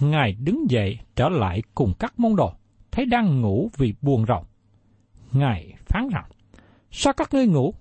Ngài 0.00 0.36
đứng 0.44 0.70
dậy 0.70 0.98
trở 1.16 1.28
lại 1.28 1.62
cùng 1.74 1.92
các 1.98 2.20
môn 2.20 2.36
đồ, 2.36 2.52
thấy 2.90 3.06
đang 3.06 3.40
ngủ 3.40 3.70
vì 3.76 3.94
buồn 4.02 4.24
rầu. 4.28 4.44
Ngài 5.32 5.74
phán 5.86 6.08
rằng, 6.12 6.24
sao 6.90 7.12
các 7.12 7.34
ngươi 7.34 7.46
ngủ? 7.46 7.74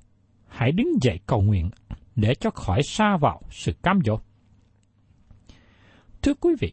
Hãy 0.48 0.72
đứng 0.72 0.88
dậy 1.02 1.20
cầu 1.26 1.42
nguyện, 1.42 1.70
để 2.16 2.36
cho 2.36 2.50
khỏi 2.50 2.84
xa 2.84 3.18
vào 3.18 3.42
sự 3.50 3.74
cám 3.84 4.00
dỗ. 4.06 4.20
Thưa 6.22 6.34
quý 6.34 6.56
vị, 6.60 6.72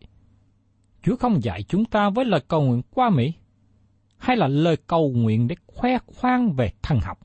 Chúa 1.05 1.17
không 1.17 1.43
dạy 1.43 1.63
chúng 1.63 1.85
ta 1.85 2.11
với 2.11 2.25
lời 2.25 2.41
cầu 2.49 2.63
nguyện 2.63 2.83
qua 2.91 3.11
Mỹ, 3.11 3.33
hay 4.17 4.37
là 4.37 4.49
lời 4.49 4.77
cầu 4.87 5.13
nguyện 5.15 5.49
để 5.49 5.57
khoe 5.67 5.99
khoang 6.07 6.53
về 6.53 6.73
thần 6.83 6.99
học. 7.01 7.19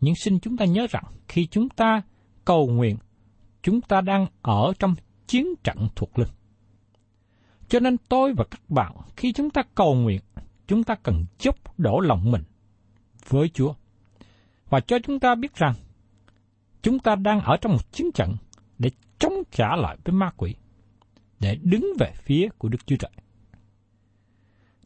Nhưng 0.00 0.14
xin 0.14 0.40
chúng 0.40 0.56
ta 0.56 0.64
nhớ 0.64 0.86
rằng 0.90 1.04
khi 1.28 1.46
chúng 1.46 1.68
ta 1.68 2.02
cầu 2.44 2.66
nguyện, 2.66 2.96
chúng 3.62 3.80
ta 3.80 4.00
đang 4.00 4.26
ở 4.42 4.72
trong 4.78 4.94
chiến 5.26 5.46
trận 5.64 5.88
thuộc 5.96 6.18
linh. 6.18 6.28
Cho 7.68 7.80
nên 7.80 7.96
tôi 8.08 8.32
và 8.32 8.44
các 8.50 8.60
bạn, 8.68 8.96
khi 9.16 9.32
chúng 9.32 9.50
ta 9.50 9.62
cầu 9.74 9.94
nguyện, 9.94 10.20
chúng 10.66 10.84
ta 10.84 10.94
cần 11.02 11.24
dốc 11.38 11.78
đổ 11.78 12.00
lòng 12.00 12.30
mình 12.30 12.42
với 13.28 13.48
Chúa. 13.54 13.74
Và 14.68 14.80
cho 14.80 14.98
chúng 14.98 15.20
ta 15.20 15.34
biết 15.34 15.54
rằng, 15.54 15.74
chúng 16.82 16.98
ta 16.98 17.14
đang 17.14 17.40
ở 17.40 17.56
trong 17.60 17.72
một 17.72 17.92
chiến 17.92 18.12
trận 18.14 18.36
để 18.78 18.90
chống 19.18 19.34
trả 19.50 19.76
lại 19.76 19.96
với 20.04 20.12
ma 20.12 20.30
quỷ 20.36 20.54
để 21.42 21.58
đứng 21.62 21.86
về 21.98 22.12
phía 22.14 22.48
của 22.58 22.68
Đức 22.68 22.86
Chúa 22.86 22.96
Trời. 22.96 23.10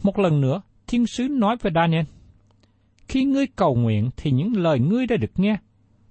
Một 0.03 0.19
lần 0.19 0.41
nữa, 0.41 0.63
thiên 0.87 1.07
sứ 1.07 1.29
nói 1.29 1.57
với 1.57 1.73
Daniel, 1.75 2.05
khi 3.09 3.25
ngươi 3.25 3.47
cầu 3.47 3.75
nguyện 3.75 4.11
thì 4.17 4.31
những 4.31 4.57
lời 4.57 4.79
ngươi 4.81 5.07
đã 5.07 5.17
được 5.17 5.31
nghe, 5.37 5.57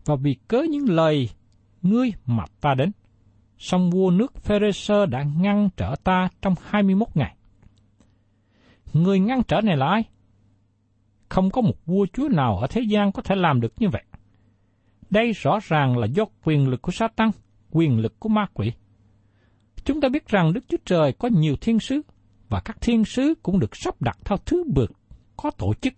và 0.06 0.16
vì 0.16 0.36
cớ 0.48 0.62
những 0.70 0.90
lời 0.90 1.30
ngươi 1.82 2.12
mà 2.26 2.44
ta 2.62 2.74
đến. 2.74 2.92
Song 3.58 3.90
vua 3.90 4.12
nước 4.12 4.34
Pharisee 4.36 5.06
đã 5.06 5.24
ngăn 5.38 5.70
trở 5.78 5.96
ta 6.04 6.30
trong 6.42 6.54
21 6.64 7.08
ngày. 7.14 7.36
Người 8.94 9.20
ngăn 9.20 9.44
trở 9.48 9.62
này 9.62 9.78
là 9.78 9.88
ai? 9.88 10.04
Không 11.30 11.50
có 11.50 11.62
một 11.62 11.86
vua 11.86 12.06
chúa 12.14 12.30
nào 12.30 12.58
ở 12.58 12.68
thế 12.68 12.82
gian 12.82 13.12
có 13.12 13.22
thể 13.22 13.36
làm 13.36 13.62
được 13.62 13.74
như 13.80 13.90
vậy. 13.90 14.04
Đây 15.10 15.32
rõ 15.32 15.60
ràng 15.64 15.98
là 15.98 16.08
do 16.08 16.26
quyền 16.44 16.68
lực 16.68 16.82
của 16.82 16.92
Satan, 16.92 17.32
quyền 17.72 18.00
lực 18.00 18.20
của 18.20 18.30
ma 18.30 18.46
quỷ. 18.54 18.72
Chúng 19.86 20.02
ta 20.02 20.10
biết 20.10 20.28
rằng 20.28 20.54
Đức 20.54 20.62
Chúa 20.68 20.78
Trời 20.86 21.14
có 21.14 21.30
nhiều 21.32 21.56
thiên 21.62 21.80
sứ, 21.80 22.02
và 22.50 22.62
các 22.66 22.78
thiên 22.82 23.06
sứ 23.06 23.34
cũng 23.44 23.60
được 23.60 23.76
sắp 23.76 24.02
đặt 24.02 24.18
theo 24.26 24.38
thứ 24.46 24.64
bậc 24.74 24.92
có 25.38 25.52
tổ 25.52 25.74
chức. 25.82 25.94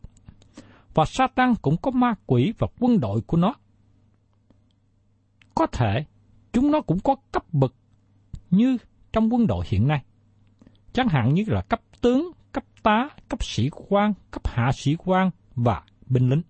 Và 0.94 1.06
Satan 1.06 1.54
cũng 1.62 1.78
có 1.78 1.92
ma 1.92 2.16
quỷ 2.26 2.54
và 2.58 2.68
quân 2.80 3.00
đội 3.00 3.22
của 3.22 3.38
nó. 3.38 3.56
Có 5.56 5.68
thể 5.68 6.06
chúng 6.54 6.72
nó 6.72 6.82
cũng 6.82 7.00
có 7.00 7.16
cấp 7.32 7.54
bậc 7.54 7.74
như 8.50 8.78
trong 9.14 9.34
quân 9.34 9.48
đội 9.48 9.66
hiện 9.68 9.88
nay. 9.88 10.04
Chẳng 10.94 11.08
hạn 11.08 11.34
như 11.34 11.44
là 11.48 11.62
cấp 11.62 11.82
tướng, 12.02 12.32
cấp 12.52 12.64
tá, 12.84 13.10
cấp 13.30 13.44
sĩ 13.44 13.70
quan, 13.70 14.14
cấp 14.32 14.48
hạ 14.48 14.72
sĩ 14.76 14.96
quan 14.96 15.32
và 15.56 15.84
binh 16.06 16.30
lính. 16.30 16.42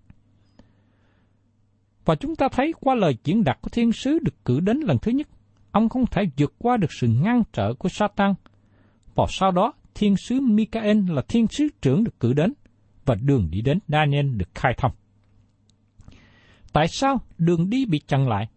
Và 2.04 2.14
chúng 2.14 2.36
ta 2.36 2.48
thấy 2.52 2.72
qua 2.80 2.94
lời 2.94 3.16
diễn 3.24 3.44
đạt 3.44 3.58
của 3.60 3.68
thiên 3.68 3.92
sứ 3.92 4.18
được 4.18 4.44
cử 4.44 4.60
đến 4.60 4.80
lần 4.80 4.98
thứ 4.98 5.12
nhất, 5.12 5.28
ông 5.78 5.88
không 5.88 6.06
thể 6.06 6.22
vượt 6.36 6.54
qua 6.58 6.76
được 6.76 6.92
sự 6.92 7.08
ngăn 7.08 7.42
trở 7.52 7.74
của 7.74 7.88
Satan. 7.88 8.34
Và 9.14 9.26
sau 9.28 9.50
đó, 9.50 9.72
thiên 9.94 10.16
sứ 10.16 10.40
Michael 10.40 11.10
là 11.10 11.22
thiên 11.28 11.46
sứ 11.46 11.68
trưởng 11.82 12.04
được 12.04 12.20
cử 12.20 12.32
đến, 12.32 12.52
và 13.04 13.14
đường 13.14 13.48
đi 13.50 13.60
đến 13.60 13.78
Daniel 13.88 14.36
được 14.36 14.48
khai 14.54 14.74
thông. 14.78 14.92
Tại 16.72 16.88
sao 16.88 17.20
đường 17.38 17.70
đi 17.70 17.86
bị 17.86 17.98
chặn 17.98 18.28
lại? 18.28 18.48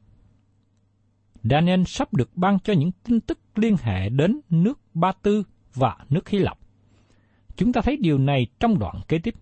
Daniel 1.43 1.83
sắp 1.87 2.13
được 2.13 2.37
ban 2.37 2.59
cho 2.59 2.73
những 2.73 2.91
tin 3.03 3.19
tức 3.19 3.39
liên 3.55 3.75
hệ 3.81 4.09
đến 4.09 4.39
nước 4.49 4.79
Ba 4.93 5.11
Tư 5.11 5.43
và 5.73 5.97
nước 6.09 6.29
Hy 6.29 6.39
Lạp. 6.39 6.57
Chúng 7.55 7.73
ta 7.73 7.81
thấy 7.81 7.97
điều 7.97 8.17
này 8.17 8.47
trong 8.59 8.79
đoạn 8.79 8.95
kế 9.07 9.19
tiếp. 9.19 9.35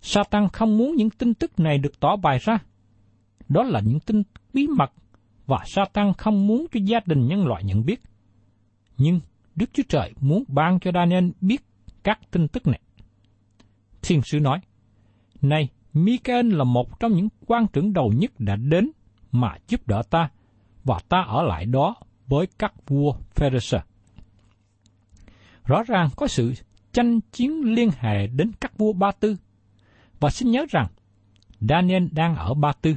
Satan 0.00 0.48
không 0.48 0.78
muốn 0.78 0.96
những 0.96 1.10
tin 1.10 1.34
tức 1.34 1.60
này 1.60 1.78
được 1.78 2.00
tỏ 2.00 2.16
bài 2.16 2.38
ra. 2.38 2.58
Đó 3.48 3.62
là 3.62 3.80
những 3.80 4.00
tin 4.00 4.22
bí 4.52 4.66
mật 4.66 4.92
và 5.46 5.58
Satan 5.66 6.12
không 6.18 6.46
muốn 6.46 6.66
cho 6.72 6.80
gia 6.84 7.00
đình 7.06 7.26
nhân 7.26 7.46
loại 7.46 7.64
nhận 7.64 7.84
biết. 7.84 8.02
Nhưng 8.96 9.20
Đức 9.54 9.70
Chúa 9.72 9.82
Trời 9.88 10.12
muốn 10.20 10.44
ban 10.48 10.80
cho 10.80 10.90
Daniel 10.94 11.28
biết 11.40 11.64
các 12.02 12.20
tin 12.30 12.48
tức 12.48 12.66
này. 12.66 12.80
Thiên 14.02 14.22
sứ 14.22 14.40
nói, 14.40 14.60
Này, 15.42 15.68
Michael 15.92 16.54
là 16.54 16.64
một 16.64 17.00
trong 17.00 17.12
những 17.12 17.28
quan 17.46 17.66
trưởng 17.72 17.92
đầu 17.92 18.12
nhất 18.16 18.32
đã 18.38 18.56
đến 18.56 18.90
mà 19.32 19.56
giúp 19.68 19.86
đỡ 19.86 20.02
ta, 20.10 20.30
và 20.84 20.98
ta 21.08 21.24
ở 21.28 21.42
lại 21.42 21.64
đó 21.64 21.96
với 22.26 22.46
các 22.58 22.74
vua 22.86 23.12
Pharisee. 23.34 23.82
Rõ 25.64 25.82
ràng 25.82 26.08
có 26.16 26.26
sự 26.26 26.54
tranh 26.92 27.20
chiến 27.32 27.74
liên 27.74 27.90
hệ 27.98 28.26
đến 28.26 28.50
các 28.60 28.78
vua 28.78 28.92
Ba 28.92 29.12
Tư, 29.12 29.36
và 30.20 30.30
xin 30.30 30.50
nhớ 30.50 30.66
rằng 30.70 30.86
Daniel 31.60 32.06
đang 32.12 32.36
ở 32.36 32.54
Ba 32.54 32.72
Tư. 32.72 32.96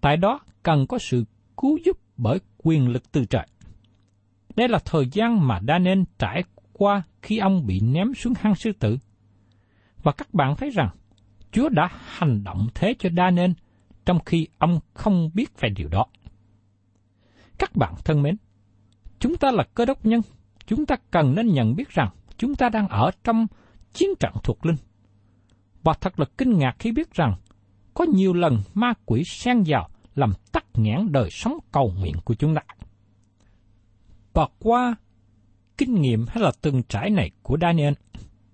Tại 0.00 0.16
đó 0.16 0.40
cần 0.62 0.86
có 0.86 0.98
sự 0.98 1.24
cứu 1.56 1.78
giúp 1.84 1.98
bởi 2.16 2.38
quyền 2.58 2.88
lực 2.88 3.12
từ 3.12 3.24
trời. 3.24 3.46
Đây 4.56 4.68
là 4.68 4.78
thời 4.84 5.08
gian 5.12 5.48
mà 5.48 5.60
Daniel 5.68 6.02
trải 6.18 6.44
qua 6.72 7.02
khi 7.22 7.38
ông 7.38 7.66
bị 7.66 7.80
ném 7.80 8.14
xuống 8.14 8.32
hang 8.40 8.54
sư 8.54 8.72
tử. 8.78 8.98
Và 10.02 10.12
các 10.12 10.34
bạn 10.34 10.56
thấy 10.56 10.70
rằng 10.70 10.88
Chúa 11.52 11.68
đã 11.68 11.88
hành 11.92 12.44
động 12.44 12.68
thế 12.74 12.94
cho 12.98 13.08
Daniel 13.16 13.50
trong 14.04 14.18
khi 14.26 14.46
ông 14.58 14.80
không 14.94 15.30
biết 15.34 15.60
về 15.60 15.68
điều 15.68 15.88
đó. 15.88 16.06
Các 17.58 17.76
bạn 17.76 17.94
thân 18.04 18.22
mến, 18.22 18.36
chúng 19.18 19.36
ta 19.36 19.50
là 19.50 19.64
cơ 19.74 19.84
đốc 19.84 20.06
nhân, 20.06 20.20
chúng 20.66 20.86
ta 20.86 20.96
cần 21.10 21.34
nên 21.34 21.46
nhận 21.48 21.76
biết 21.76 21.88
rằng 21.88 22.08
chúng 22.36 22.54
ta 22.54 22.68
đang 22.68 22.88
ở 22.88 23.10
trong 23.24 23.46
chiến 23.92 24.10
trận 24.20 24.32
thuộc 24.42 24.66
linh. 24.66 24.76
Và 25.82 25.92
thật 26.00 26.20
là 26.20 26.26
kinh 26.38 26.58
ngạc 26.58 26.76
khi 26.78 26.92
biết 26.92 27.14
rằng 27.14 27.34
có 27.94 28.04
nhiều 28.04 28.32
lần 28.32 28.58
ma 28.74 28.92
quỷ 29.06 29.24
xen 29.24 29.62
vào 29.66 29.88
làm 30.14 30.32
tắc 30.52 30.64
nghẽn 30.74 31.12
đời 31.12 31.30
sống 31.30 31.58
cầu 31.72 31.92
nguyện 31.98 32.14
của 32.24 32.34
chúng 32.34 32.54
ta. 32.54 32.62
Và 34.32 34.48
qua 34.58 34.96
kinh 35.78 36.00
nghiệm 36.00 36.26
hay 36.28 36.42
là 36.42 36.52
từng 36.60 36.82
trải 36.88 37.10
này 37.10 37.30
của 37.42 37.58
Daniel, 37.60 37.94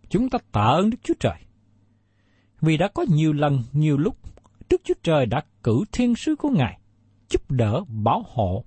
chúng 0.09 0.31
ta 0.31 0.39
tạ 0.53 0.63
ơn 0.63 0.91
Đức 0.91 0.99
Chúa 1.03 1.15
Trời. 1.21 1.37
Vì 2.61 2.77
đã 2.77 2.89
có 2.89 3.05
nhiều 3.09 3.33
lần, 3.33 3.63
nhiều 3.73 3.97
lúc, 3.97 4.17
Đức 4.71 4.81
Chúa 4.85 4.95
Trời 5.03 5.27
đã 5.27 5.45
cử 5.63 5.85
thiên 5.93 6.15
sứ 6.15 6.37
của 6.37 6.51
Ngài, 6.51 6.79
giúp 7.31 7.51
đỡ, 7.51 7.85
bảo 7.89 8.25
hộ, 8.29 8.65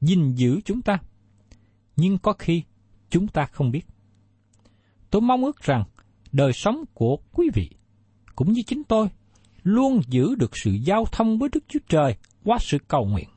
gìn 0.00 0.34
giữ 0.34 0.60
chúng 0.64 0.82
ta. 0.82 0.98
Nhưng 1.96 2.18
có 2.18 2.32
khi 2.32 2.62
chúng 3.10 3.28
ta 3.28 3.46
không 3.46 3.70
biết. 3.70 3.86
Tôi 5.10 5.22
mong 5.22 5.44
ước 5.44 5.62
rằng 5.62 5.84
đời 6.32 6.52
sống 6.52 6.84
của 6.94 7.16
quý 7.32 7.50
vị, 7.54 7.70
cũng 8.36 8.52
như 8.52 8.62
chính 8.66 8.84
tôi, 8.84 9.08
luôn 9.62 10.00
giữ 10.08 10.34
được 10.34 10.50
sự 10.64 10.70
giao 10.70 11.04
thông 11.12 11.38
với 11.38 11.48
Đức 11.52 11.64
Chúa 11.68 11.80
Trời 11.88 12.16
qua 12.44 12.58
sự 12.60 12.78
cầu 12.88 13.04
nguyện. 13.04 13.28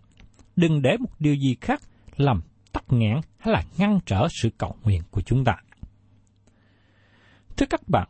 Đừng 0.55 0.81
để 0.81 0.97
một 0.99 1.19
điều 1.19 1.35
gì 1.35 1.55
khác 1.61 1.81
làm 2.17 2.41
tắc 2.71 2.93
nghẽn 2.93 3.17
hay 3.37 3.53
là 3.53 3.63
ngăn 3.77 3.99
trở 4.05 4.27
sự 4.41 4.49
cầu 4.57 4.75
nguyện 4.83 5.01
của 5.11 5.21
chúng 5.21 5.43
ta. 5.43 5.55
Thưa 7.57 7.65
các 7.65 7.89
bạn, 7.89 8.09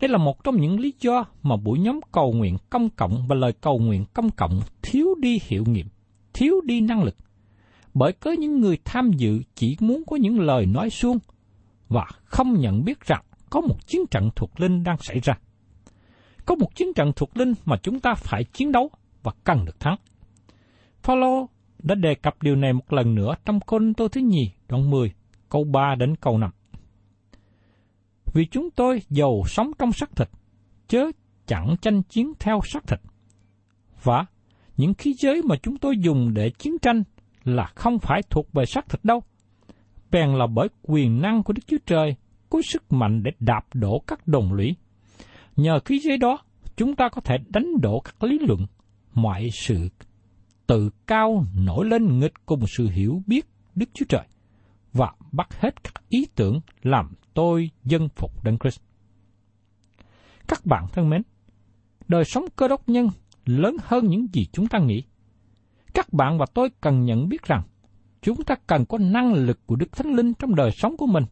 đây 0.00 0.08
là 0.08 0.18
một 0.18 0.44
trong 0.44 0.60
những 0.60 0.80
lý 0.80 0.94
do 1.00 1.24
mà 1.42 1.56
buổi 1.56 1.78
nhóm 1.78 2.00
cầu 2.12 2.32
nguyện 2.32 2.56
công 2.70 2.90
cộng 2.90 3.26
và 3.28 3.36
lời 3.36 3.52
cầu 3.60 3.78
nguyện 3.78 4.04
công 4.12 4.30
cộng 4.30 4.60
thiếu 4.82 5.06
đi 5.20 5.38
hiệu 5.42 5.64
nghiệm, 5.66 5.86
thiếu 6.34 6.54
đi 6.64 6.80
năng 6.80 7.02
lực. 7.02 7.16
Bởi 7.94 8.12
có 8.12 8.30
những 8.30 8.60
người 8.60 8.78
tham 8.84 9.10
dự 9.12 9.42
chỉ 9.54 9.76
muốn 9.80 10.02
có 10.06 10.16
những 10.16 10.40
lời 10.40 10.66
nói 10.66 10.90
suông 10.90 11.18
và 11.88 12.06
không 12.24 12.60
nhận 12.60 12.84
biết 12.84 13.00
rằng 13.00 13.24
có 13.50 13.60
một 13.60 13.86
chiến 13.86 14.00
trận 14.10 14.30
thuộc 14.36 14.60
linh 14.60 14.82
đang 14.84 14.96
xảy 15.00 15.20
ra. 15.20 15.38
Có 16.46 16.54
một 16.54 16.74
chiến 16.74 16.88
trận 16.94 17.12
thuộc 17.16 17.36
linh 17.36 17.52
mà 17.64 17.76
chúng 17.76 18.00
ta 18.00 18.14
phải 18.14 18.44
chiến 18.44 18.72
đấu 18.72 18.90
và 19.22 19.32
cần 19.44 19.64
được 19.64 19.80
thắng. 19.80 19.96
Phaolô 21.02 21.48
đã 21.82 21.94
đề 21.94 22.14
cập 22.14 22.42
điều 22.42 22.56
này 22.56 22.72
một 22.72 22.92
lần 22.92 23.14
nữa 23.14 23.34
trong 23.44 23.60
Côn 23.60 23.94
Tô 23.94 24.08
thứ 24.08 24.20
nhì, 24.20 24.50
đoạn 24.68 24.90
10, 24.90 25.12
câu 25.48 25.64
3 25.64 25.94
đến 25.94 26.16
câu 26.16 26.38
5. 26.38 26.50
Vì 28.34 28.46
chúng 28.46 28.70
tôi 28.70 29.02
giàu 29.08 29.42
sống 29.46 29.70
trong 29.78 29.92
xác 29.92 30.16
thịt, 30.16 30.28
chớ 30.88 31.10
chẳng 31.46 31.76
tranh 31.80 32.02
chiến 32.02 32.32
theo 32.38 32.60
xác 32.64 32.86
thịt. 32.86 33.00
Và 34.02 34.26
những 34.76 34.94
khí 34.94 35.14
giới 35.18 35.42
mà 35.42 35.56
chúng 35.62 35.78
tôi 35.78 35.94
dùng 35.98 36.34
để 36.34 36.50
chiến 36.50 36.78
tranh 36.82 37.02
là 37.44 37.66
không 37.74 37.98
phải 37.98 38.22
thuộc 38.30 38.52
về 38.52 38.66
xác 38.66 38.88
thịt 38.88 39.04
đâu. 39.04 39.22
Bèn 40.10 40.30
là 40.34 40.46
bởi 40.46 40.68
quyền 40.82 41.22
năng 41.22 41.42
của 41.42 41.52
Đức 41.52 41.62
Chúa 41.66 41.78
Trời 41.86 42.16
có 42.50 42.60
sức 42.64 42.92
mạnh 42.92 43.22
để 43.22 43.30
đạp 43.40 43.64
đổ 43.74 44.02
các 44.06 44.26
đồng 44.26 44.52
lũy. 44.52 44.76
Nhờ 45.56 45.80
khí 45.84 45.98
giới 45.98 46.18
đó, 46.18 46.38
chúng 46.76 46.96
ta 46.96 47.08
có 47.08 47.20
thể 47.20 47.36
đánh 47.48 47.80
đổ 47.82 48.00
các 48.00 48.24
lý 48.24 48.38
luận, 48.38 48.66
mọi 49.14 49.48
sự 49.52 49.88
tự 50.66 50.90
cao 51.06 51.44
nổi 51.54 51.86
lên 51.86 52.18
nghịch 52.18 52.46
cùng 52.46 52.64
sự 52.66 52.88
hiểu 52.88 53.22
biết 53.26 53.46
Đức 53.74 53.90
Chúa 53.94 54.06
Trời 54.08 54.26
và 54.92 55.12
bắt 55.32 55.60
hết 55.60 55.84
các 55.84 55.94
ý 56.08 56.26
tưởng 56.34 56.60
làm 56.82 57.14
tôi 57.34 57.70
dân 57.84 58.08
phục 58.08 58.44
Đấng 58.44 58.58
Christ. 58.58 58.80
Các 60.48 60.66
bạn 60.66 60.86
thân 60.92 61.10
mến, 61.10 61.22
đời 62.08 62.24
sống 62.24 62.44
cơ 62.56 62.68
đốc 62.68 62.88
nhân 62.88 63.08
lớn 63.44 63.76
hơn 63.82 64.06
những 64.06 64.26
gì 64.32 64.46
chúng 64.52 64.68
ta 64.68 64.78
nghĩ. 64.78 65.02
Các 65.94 66.12
bạn 66.12 66.38
và 66.38 66.46
tôi 66.54 66.70
cần 66.80 67.04
nhận 67.04 67.28
biết 67.28 67.42
rằng 67.42 67.62
chúng 68.22 68.44
ta 68.44 68.54
cần 68.66 68.84
có 68.86 68.98
năng 68.98 69.32
lực 69.32 69.66
của 69.66 69.76
Đức 69.76 69.92
Thánh 69.92 70.14
Linh 70.14 70.34
trong 70.34 70.54
đời 70.54 70.70
sống 70.70 70.96
của 70.96 71.06
mình 71.06 71.24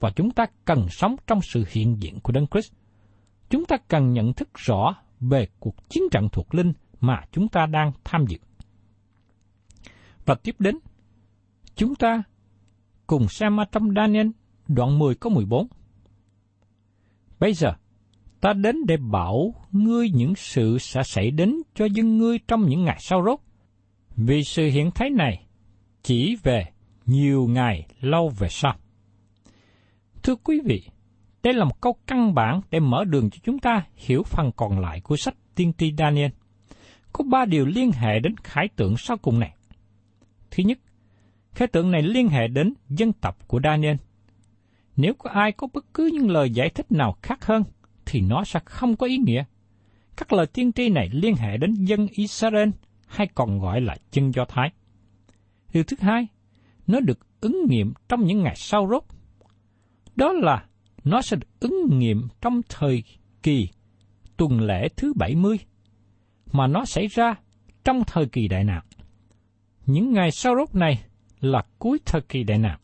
và 0.00 0.10
chúng 0.16 0.30
ta 0.30 0.46
cần 0.64 0.86
sống 0.90 1.16
trong 1.26 1.40
sự 1.42 1.64
hiện 1.68 1.96
diện 2.02 2.20
của 2.20 2.32
Đấng 2.32 2.46
Christ. 2.46 2.72
Chúng 3.54 3.64
ta 3.64 3.76
cần 3.88 4.12
nhận 4.12 4.32
thức 4.32 4.48
rõ 4.54 4.94
về 5.20 5.46
cuộc 5.60 5.88
chiến 5.88 6.02
trận 6.10 6.28
thuộc 6.32 6.54
linh 6.54 6.72
mà 7.00 7.20
chúng 7.32 7.48
ta 7.48 7.66
đang 7.66 7.92
tham 8.04 8.24
dự. 8.28 8.38
Và 10.24 10.34
tiếp 10.34 10.54
đến, 10.58 10.78
chúng 11.74 11.94
ta 11.94 12.22
cùng 13.06 13.28
xem 13.28 13.56
ở 13.60 13.64
trong 13.72 13.94
Daniel 13.96 14.26
đoạn 14.68 14.98
10 14.98 15.14
có 15.14 15.30
14. 15.30 15.66
Bây 17.40 17.54
giờ, 17.54 17.74
ta 18.40 18.52
đến 18.52 18.76
để 18.86 18.96
bảo 18.96 19.54
ngươi 19.72 20.10
những 20.10 20.34
sự 20.34 20.78
sẽ 20.78 21.02
xảy 21.02 21.30
đến 21.30 21.56
cho 21.74 21.84
dân 21.84 22.18
ngươi 22.18 22.38
trong 22.38 22.68
những 22.68 22.84
ngày 22.84 22.98
sau 23.00 23.24
rốt. 23.24 23.40
Vì 24.16 24.44
sự 24.44 24.66
hiện 24.66 24.90
thái 24.90 25.10
này 25.10 25.46
chỉ 26.02 26.36
về 26.42 26.64
nhiều 27.06 27.46
ngày 27.46 27.86
lâu 28.00 28.28
về 28.38 28.48
sau. 28.50 28.76
Thưa 30.22 30.34
quý 30.36 30.60
vị, 30.64 30.82
đây 31.44 31.54
là 31.54 31.64
một 31.64 31.80
câu 31.80 31.96
căn 32.06 32.34
bản 32.34 32.60
để 32.70 32.80
mở 32.80 33.04
đường 33.04 33.30
cho 33.30 33.38
chúng 33.42 33.58
ta 33.58 33.84
hiểu 33.96 34.22
phần 34.22 34.50
còn 34.56 34.78
lại 34.78 35.00
của 35.00 35.16
sách 35.16 35.34
tiên 35.54 35.72
tri 35.78 35.94
Daniel. 35.98 36.30
Có 37.12 37.24
ba 37.24 37.44
điều 37.44 37.66
liên 37.66 37.92
hệ 37.92 38.18
đến 38.18 38.34
khải 38.44 38.68
tượng 38.76 38.96
sau 38.96 39.16
cùng 39.16 39.40
này. 39.40 39.54
Thứ 40.50 40.62
nhất, 40.62 40.78
khải 41.52 41.68
tượng 41.68 41.90
này 41.90 42.02
liên 42.02 42.28
hệ 42.28 42.48
đến 42.48 42.74
dân 42.88 43.12
tộc 43.12 43.48
của 43.48 43.60
Daniel– 43.64 43.96
nếu 44.96 45.14
có 45.14 45.30
ai 45.30 45.52
có 45.52 45.66
bất 45.72 45.94
cứ 45.94 46.10
những 46.12 46.30
lời 46.30 46.50
giải 46.50 46.70
thích 46.70 46.92
nào 46.92 47.16
khác 47.22 47.44
hơn, 47.44 47.64
thì 48.06 48.20
nó 48.20 48.44
sẽ 48.44 48.60
không 48.64 48.96
có 48.96 49.06
ý 49.06 49.18
nghĩa. 49.18 49.44
Các 50.16 50.32
lời 50.32 50.46
tiên 50.46 50.72
tri 50.72 50.88
này 50.88 51.08
liên 51.12 51.36
hệ 51.36 51.56
đến 51.56 51.74
dân 51.74 52.06
Israel 52.10 52.68
hay 53.06 53.26
còn 53.34 53.58
gọi 53.58 53.80
là 53.80 53.96
dân 54.12 54.34
Do 54.34 54.44
Thái. 54.44 54.70
Điều 55.72 55.84
thứ 55.84 55.96
hai, 56.00 56.26
nó 56.86 57.00
được 57.00 57.40
ứng 57.40 57.66
nghiệm 57.68 57.92
trong 58.08 58.24
những 58.24 58.42
ngày 58.42 58.54
sau 58.56 58.88
rốt. 58.90 59.04
Đó 60.16 60.32
là 60.32 60.64
nó 61.04 61.22
sẽ 61.22 61.36
được 61.36 61.60
ứng 61.60 61.98
nghiệm 61.98 62.28
trong 62.40 62.60
thời 62.68 63.02
kỳ 63.42 63.68
tuần 64.36 64.60
lễ 64.60 64.88
thứ 64.96 65.12
70, 65.16 65.58
mà 66.52 66.66
nó 66.66 66.84
xảy 66.84 67.06
ra 67.06 67.34
trong 67.84 68.02
thời 68.06 68.26
kỳ 68.26 68.48
đại 68.48 68.64
nạn. 68.64 68.82
Những 69.86 70.12
ngày 70.12 70.30
sau 70.30 70.54
rốt 70.56 70.74
này 70.74 71.04
là 71.40 71.62
cuối 71.78 71.98
thời 72.04 72.20
kỳ 72.20 72.44
đại 72.44 72.58
nạn. 72.58 72.78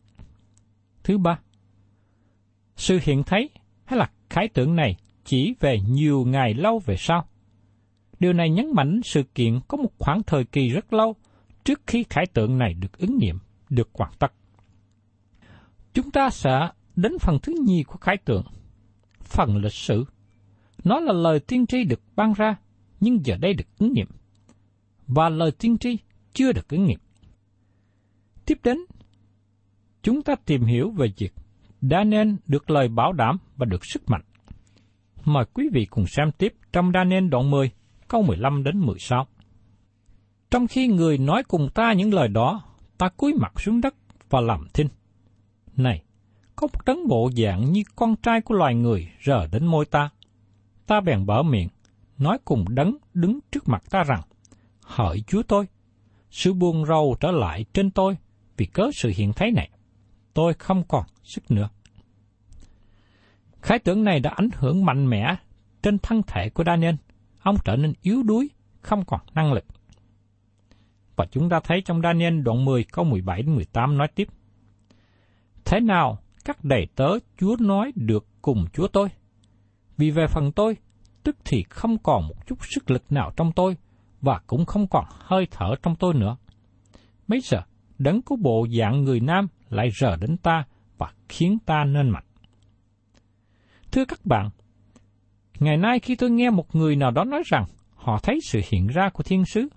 Thứ 1.03 1.17
ba, 1.17 1.39
sự 2.75 2.99
hiện 3.03 3.23
thấy 3.23 3.49
hay 3.85 3.99
là 3.99 4.11
khái 4.29 4.47
tượng 4.47 4.75
này 4.75 4.95
chỉ 5.25 5.53
về 5.59 5.79
nhiều 5.89 6.25
ngày 6.25 6.53
lâu 6.53 6.79
về 6.85 6.95
sau. 6.97 7.27
Điều 8.19 8.33
này 8.33 8.49
nhấn 8.49 8.71
mạnh 8.73 9.01
sự 9.03 9.23
kiện 9.23 9.59
có 9.67 9.77
một 9.77 9.91
khoảng 9.99 10.23
thời 10.23 10.45
kỳ 10.45 10.69
rất 10.69 10.93
lâu 10.93 11.15
trước 11.63 11.81
khi 11.87 12.05
khải 12.09 12.25
tượng 12.25 12.57
này 12.57 12.73
được 12.73 12.97
ứng 12.97 13.17
nghiệm, 13.17 13.39
được 13.69 13.89
hoàn 13.93 14.11
tất. 14.19 14.33
Chúng 15.93 16.11
ta 16.11 16.29
sẽ 16.29 16.69
đến 16.95 17.19
phần 17.19 17.39
thứ 17.43 17.53
nhì 17.65 17.83
của 17.83 17.97
khải 17.97 18.17
tượng, 18.17 18.43
phần 19.23 19.57
lịch 19.57 19.73
sử. 19.73 20.05
Nó 20.83 20.99
là 20.99 21.13
lời 21.13 21.39
tiên 21.39 21.65
tri 21.67 21.83
được 21.83 22.01
ban 22.15 22.33
ra, 22.33 22.55
nhưng 22.99 23.25
giờ 23.25 23.37
đây 23.37 23.53
được 23.53 23.77
ứng 23.77 23.93
nghiệm. 23.93 24.07
Và 25.07 25.29
lời 25.29 25.51
tiên 25.51 25.77
tri 25.77 25.97
chưa 26.33 26.51
được 26.51 26.69
ứng 26.69 26.85
nghiệm. 26.85 26.99
Tiếp 28.45 28.59
đến, 28.63 28.77
chúng 30.03 30.21
ta 30.21 30.35
tìm 30.45 30.63
hiểu 30.63 30.91
về 30.91 31.07
việc 31.17 31.33
Daniel 31.81 32.33
được 32.47 32.69
lời 32.69 32.87
bảo 32.87 33.13
đảm 33.13 33.37
và 33.57 33.65
được 33.65 33.85
sức 33.85 34.09
mạnh. 34.09 34.21
Mời 35.25 35.45
quý 35.53 35.69
vị 35.73 35.85
cùng 35.89 36.07
xem 36.07 36.31
tiếp 36.37 36.53
trong 36.73 36.91
Daniel 36.93 37.27
đoạn 37.27 37.51
10, 37.51 37.71
câu 38.07 38.21
15 38.21 38.63
đến 38.63 38.79
16. 38.79 39.27
Trong 40.51 40.67
khi 40.67 40.87
người 40.87 41.17
nói 41.17 41.43
cùng 41.43 41.69
ta 41.73 41.93
những 41.93 42.13
lời 42.13 42.27
đó, 42.27 42.61
ta 42.97 43.09
cúi 43.09 43.33
mặt 43.33 43.61
xuống 43.61 43.81
đất 43.81 43.95
và 44.29 44.41
làm 44.41 44.67
thinh. 44.73 44.87
Này, 45.77 46.03
có 46.55 46.67
một 46.73 46.85
tấn 46.85 47.07
bộ 47.07 47.29
dạng 47.37 47.71
như 47.71 47.83
con 47.95 48.15
trai 48.15 48.41
của 48.41 48.55
loài 48.55 48.75
người 48.75 49.11
rờ 49.25 49.47
đến 49.47 49.65
môi 49.65 49.85
ta. 49.85 50.09
Ta 50.87 51.01
bèn 51.01 51.25
mở 51.25 51.43
miệng, 51.43 51.69
nói 52.17 52.37
cùng 52.45 52.65
đấng 52.69 52.97
đứng 53.13 53.39
trước 53.51 53.69
mặt 53.69 53.83
ta 53.89 54.03
rằng, 54.03 54.21
Hỡi 54.81 55.23
Chúa 55.27 55.43
tôi, 55.43 55.67
sự 56.31 56.53
buồn 56.53 56.85
rầu 56.85 57.15
trở 57.19 57.31
lại 57.31 57.65
trên 57.73 57.91
tôi 57.91 58.17
vì 58.57 58.65
cớ 58.65 58.89
sự 58.93 59.11
hiện 59.15 59.33
thấy 59.33 59.51
này 59.51 59.69
tôi 60.33 60.53
không 60.53 60.83
còn 60.87 61.05
sức 61.23 61.51
nữa. 61.51 61.69
Khái 63.61 63.79
tưởng 63.79 64.03
này 64.03 64.19
đã 64.19 64.31
ảnh 64.31 64.49
hưởng 64.53 64.85
mạnh 64.85 65.09
mẽ 65.09 65.35
trên 65.83 65.97
thân 65.97 66.21
thể 66.27 66.49
của 66.49 66.63
Daniel. 66.63 66.95
Ông 67.39 67.55
trở 67.65 67.75
nên 67.75 67.93
yếu 68.01 68.23
đuối, 68.23 68.49
không 68.81 69.05
còn 69.05 69.19
năng 69.33 69.53
lực. 69.53 69.65
Và 71.15 71.25
chúng 71.31 71.49
ta 71.49 71.59
thấy 71.59 71.81
trong 71.81 72.01
Daniel 72.01 72.41
đoạn 72.41 72.65
10 72.65 72.83
câu 72.83 73.05
17 73.05 73.41
đến 73.41 73.55
18 73.55 73.97
nói 73.97 74.07
tiếp. 74.15 74.27
Thế 75.65 75.79
nào 75.79 76.19
các 76.45 76.63
đầy 76.63 76.87
tớ 76.95 77.09
Chúa 77.39 77.55
nói 77.59 77.91
được 77.95 78.25
cùng 78.41 78.65
Chúa 78.73 78.87
tôi? 78.87 79.09
Vì 79.97 80.11
về 80.11 80.27
phần 80.27 80.51
tôi, 80.51 80.77
tức 81.23 81.37
thì 81.45 81.63
không 81.69 81.97
còn 81.97 82.27
một 82.27 82.47
chút 82.47 82.57
sức 82.75 82.91
lực 82.91 83.11
nào 83.11 83.31
trong 83.35 83.51
tôi, 83.51 83.77
và 84.21 84.41
cũng 84.47 84.65
không 84.65 84.87
còn 84.87 85.05
hơi 85.09 85.47
thở 85.51 85.75
trong 85.83 85.95
tôi 85.95 86.13
nữa. 86.13 86.37
Mấy 87.27 87.39
giờ, 87.43 87.61
đấng 87.97 88.21
có 88.21 88.35
bộ 88.35 88.67
dạng 88.79 89.03
người 89.03 89.19
nam 89.19 89.47
lại 89.69 89.89
rờ 89.99 90.15
đến 90.15 90.37
ta 90.37 90.63
và 90.97 91.13
khiến 91.29 91.57
ta 91.65 91.83
nên 91.83 92.09
mạnh. 92.09 92.25
Thưa 93.91 94.05
các 94.05 94.25
bạn, 94.25 94.49
ngày 95.59 95.77
nay 95.77 95.99
khi 95.99 96.15
tôi 96.15 96.29
nghe 96.29 96.49
một 96.49 96.75
người 96.75 96.95
nào 96.95 97.11
đó 97.11 97.23
nói 97.23 97.43
rằng 97.45 97.65
họ 97.95 98.19
thấy 98.23 98.39
sự 98.43 98.61
hiện 98.69 98.87
ra 98.87 99.09
của 99.09 99.23
thiên 99.23 99.45
sứ, 99.45 99.67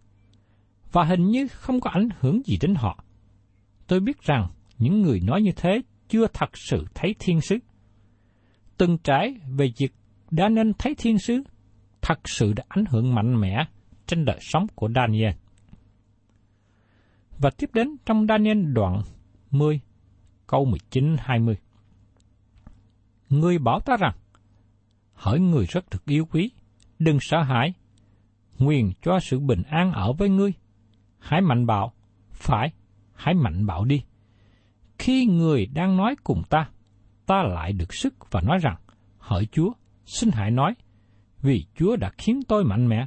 và 0.92 1.04
hình 1.04 1.24
như 1.24 1.48
không 1.48 1.80
có 1.80 1.90
ảnh 1.90 2.08
hưởng 2.20 2.42
gì 2.44 2.58
đến 2.60 2.74
họ, 2.74 3.04
tôi 3.86 4.00
biết 4.00 4.22
rằng 4.22 4.48
những 4.78 5.02
người 5.02 5.20
nói 5.20 5.42
như 5.42 5.52
thế 5.56 5.82
chưa 6.08 6.26
thật 6.26 6.50
sự 6.54 6.84
thấy 6.94 7.14
thiên 7.18 7.40
sứ. 7.40 7.56
Từng 8.76 8.98
trải 8.98 9.34
về 9.56 9.72
việc 9.78 9.94
đã 10.30 10.48
nên 10.48 10.72
thấy 10.78 10.94
thiên 10.98 11.18
sứ, 11.18 11.42
thật 12.02 12.20
sự 12.24 12.52
đã 12.52 12.64
ảnh 12.68 12.84
hưởng 12.84 13.14
mạnh 13.14 13.40
mẽ 13.40 13.66
trên 14.06 14.24
đời 14.24 14.38
sống 14.40 14.66
của 14.74 14.88
Daniel. 14.94 15.32
Và 17.38 17.50
tiếp 17.50 17.70
đến 17.72 17.96
trong 18.06 18.26
Daniel 18.26 18.72
đoạn 18.72 19.02
10, 19.50 19.80
câu 20.46 20.66
19-20. 20.90 21.54
Người 23.28 23.58
bảo 23.58 23.80
ta 23.80 23.96
rằng, 23.96 24.16
hỡi 25.14 25.40
người 25.40 25.66
rất 25.66 25.84
được 25.90 26.04
yêu 26.04 26.24
quý, 26.24 26.50
đừng 26.98 27.18
sợ 27.20 27.42
hãi, 27.42 27.74
nguyện 28.58 28.92
cho 29.02 29.18
sự 29.20 29.40
bình 29.40 29.62
an 29.62 29.92
ở 29.92 30.12
với 30.12 30.28
ngươi. 30.28 30.52
Hãy 31.18 31.40
mạnh 31.40 31.66
bạo, 31.66 31.92
phải, 32.32 32.72
hãy 33.14 33.34
mạnh 33.34 33.66
bạo 33.66 33.84
đi. 33.84 34.02
Khi 34.98 35.26
người 35.26 35.66
đang 35.66 35.96
nói 35.96 36.16
cùng 36.24 36.42
ta, 36.50 36.68
ta 37.26 37.42
lại 37.42 37.72
được 37.72 37.94
sức 37.94 38.14
và 38.30 38.40
nói 38.40 38.58
rằng, 38.62 38.76
hỡi 39.18 39.46
Chúa, 39.52 39.72
xin 40.06 40.30
hãy 40.32 40.50
nói, 40.50 40.74
vì 41.42 41.64
Chúa 41.74 41.96
đã 41.96 42.10
khiến 42.18 42.40
tôi 42.48 42.64
mạnh 42.64 42.88
mẽ. 42.88 43.06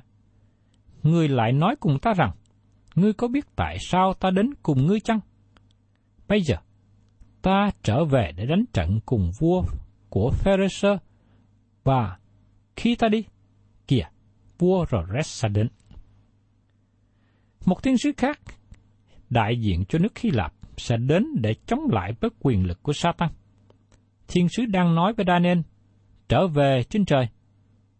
Người 1.04 1.28
lại 1.28 1.54
nói 1.54 1.76
cùng 1.80 2.00
ta 2.00 2.14
rằng, 2.14 2.32
ngươi 2.96 3.14
có 3.14 3.28
biết 3.28 3.46
tại 3.56 3.78
sao 3.80 4.14
ta 4.14 4.32
đến 4.32 4.54
cùng 4.64 4.86
ngươi 4.86 5.00
chăng? 5.00 5.20
Bây 6.28 6.42
giờ, 6.42 6.56
ta 7.42 7.72
trở 7.84 8.06
về 8.06 8.32
để 8.36 8.46
đánh 8.46 8.66
trận 8.74 9.00
cùng 9.06 9.32
vua 9.40 9.64
của 10.10 10.32
Pharisee 10.32 10.98
và 11.84 12.18
khi 12.76 12.96
ta 12.96 13.08
đi, 13.08 13.24
kìa, 13.88 14.08
vua 14.60 14.86
Rores 14.92 15.46
đến. 15.52 15.68
Một 17.66 17.84
tiên 17.84 17.98
sứ 17.98 18.12
khác, 18.18 18.40
đại 19.30 19.60
diện 19.60 19.86
cho 19.90 20.00
nước 20.00 20.18
Hy 20.18 20.32
Lạp, 20.32 20.54
sẽ 20.78 20.98
đến 20.98 21.26
để 21.42 21.56
chống 21.66 21.80
lại 21.92 22.14
với 22.22 22.30
quyền 22.40 22.66
lực 22.66 22.84
của 22.84 22.94
Satan. 22.94 23.30
Thiên 24.28 24.50
sứ 24.50 24.66
đang 24.66 24.96
nói 24.96 25.14
với 25.14 25.26
Daniel, 25.28 25.60
trở 26.30 26.48
về 26.48 26.84
trên 26.90 27.06
trời, 27.06 27.28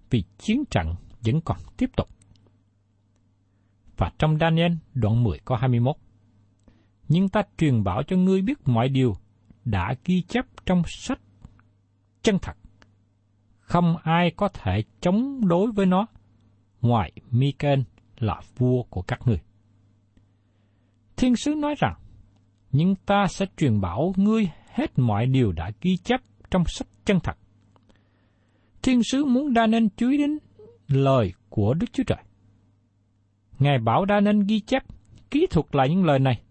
vì 0.10 0.24
chiến 0.38 0.64
trận 0.70 0.96
vẫn 1.26 1.42
còn 1.42 1.58
tiếp 1.78 1.90
tục. 1.96 2.10
Và 3.98 4.12
trong 4.20 4.38
Daniel 4.40 4.72
đoạn 4.94 5.24
10 5.24 5.40
có 5.46 5.56
21, 5.56 5.96
Nhưng 7.08 7.30
ta 7.30 7.42
truyền 7.58 7.84
bảo 7.84 8.04
cho 8.04 8.18
ngươi 8.18 8.42
biết 8.42 8.58
mọi 8.66 8.90
điều 8.90 9.14
đã 9.66 9.96
ghi 10.06 10.22
chép 10.22 10.46
trong 10.66 10.82
sách 10.86 11.20
chân 12.22 12.40
thật. 12.42 12.58
Không 13.60 13.98
ai 14.04 14.32
có 14.32 14.48
thể 14.48 14.84
chống 15.02 15.48
đối 15.48 15.72
với 15.72 15.86
nó, 15.86 16.08
ngoài 16.82 17.12
Michael 17.32 17.80
là 18.20 18.42
vua 18.58 18.84
của 18.84 19.02
các 19.02 19.20
ngươi. 19.26 19.40
Thiên 21.18 21.36
sứ 21.36 21.56
nói 21.56 21.76
rằng, 21.78 21.94
nhưng 22.72 22.96
ta 22.96 23.28
sẽ 23.30 23.46
truyền 23.58 23.82
bảo 23.82 24.14
ngươi 24.18 24.50
hết 24.74 25.00
mọi 25.00 25.26
điều 25.26 25.52
đã 25.52 25.72
ghi 25.82 25.98
chép 25.98 26.22
trong 26.52 26.64
sách 26.68 26.88
chân 27.06 27.20
thật. 27.20 27.38
Thiên 28.82 29.04
sứ 29.04 29.26
muốn 29.26 29.54
đa 29.54 29.68
nên 29.68 29.90
chú 29.98 30.10
ý 30.10 30.18
đến 30.18 30.38
lời 30.88 31.34
của 31.50 31.74
Đức 31.74 31.88
Chúa 31.94 32.04
Trời. 32.04 32.24
Ngài 33.60 33.80
bảo 33.80 34.06
đa 34.06 34.20
nên 34.20 34.40
ghi 34.40 34.60
chép, 34.60 34.84
kỹ 35.32 35.48
thuật 35.50 35.66
lại 35.72 35.90
những 35.90 36.06
lời 36.06 36.20
này. 36.20 36.42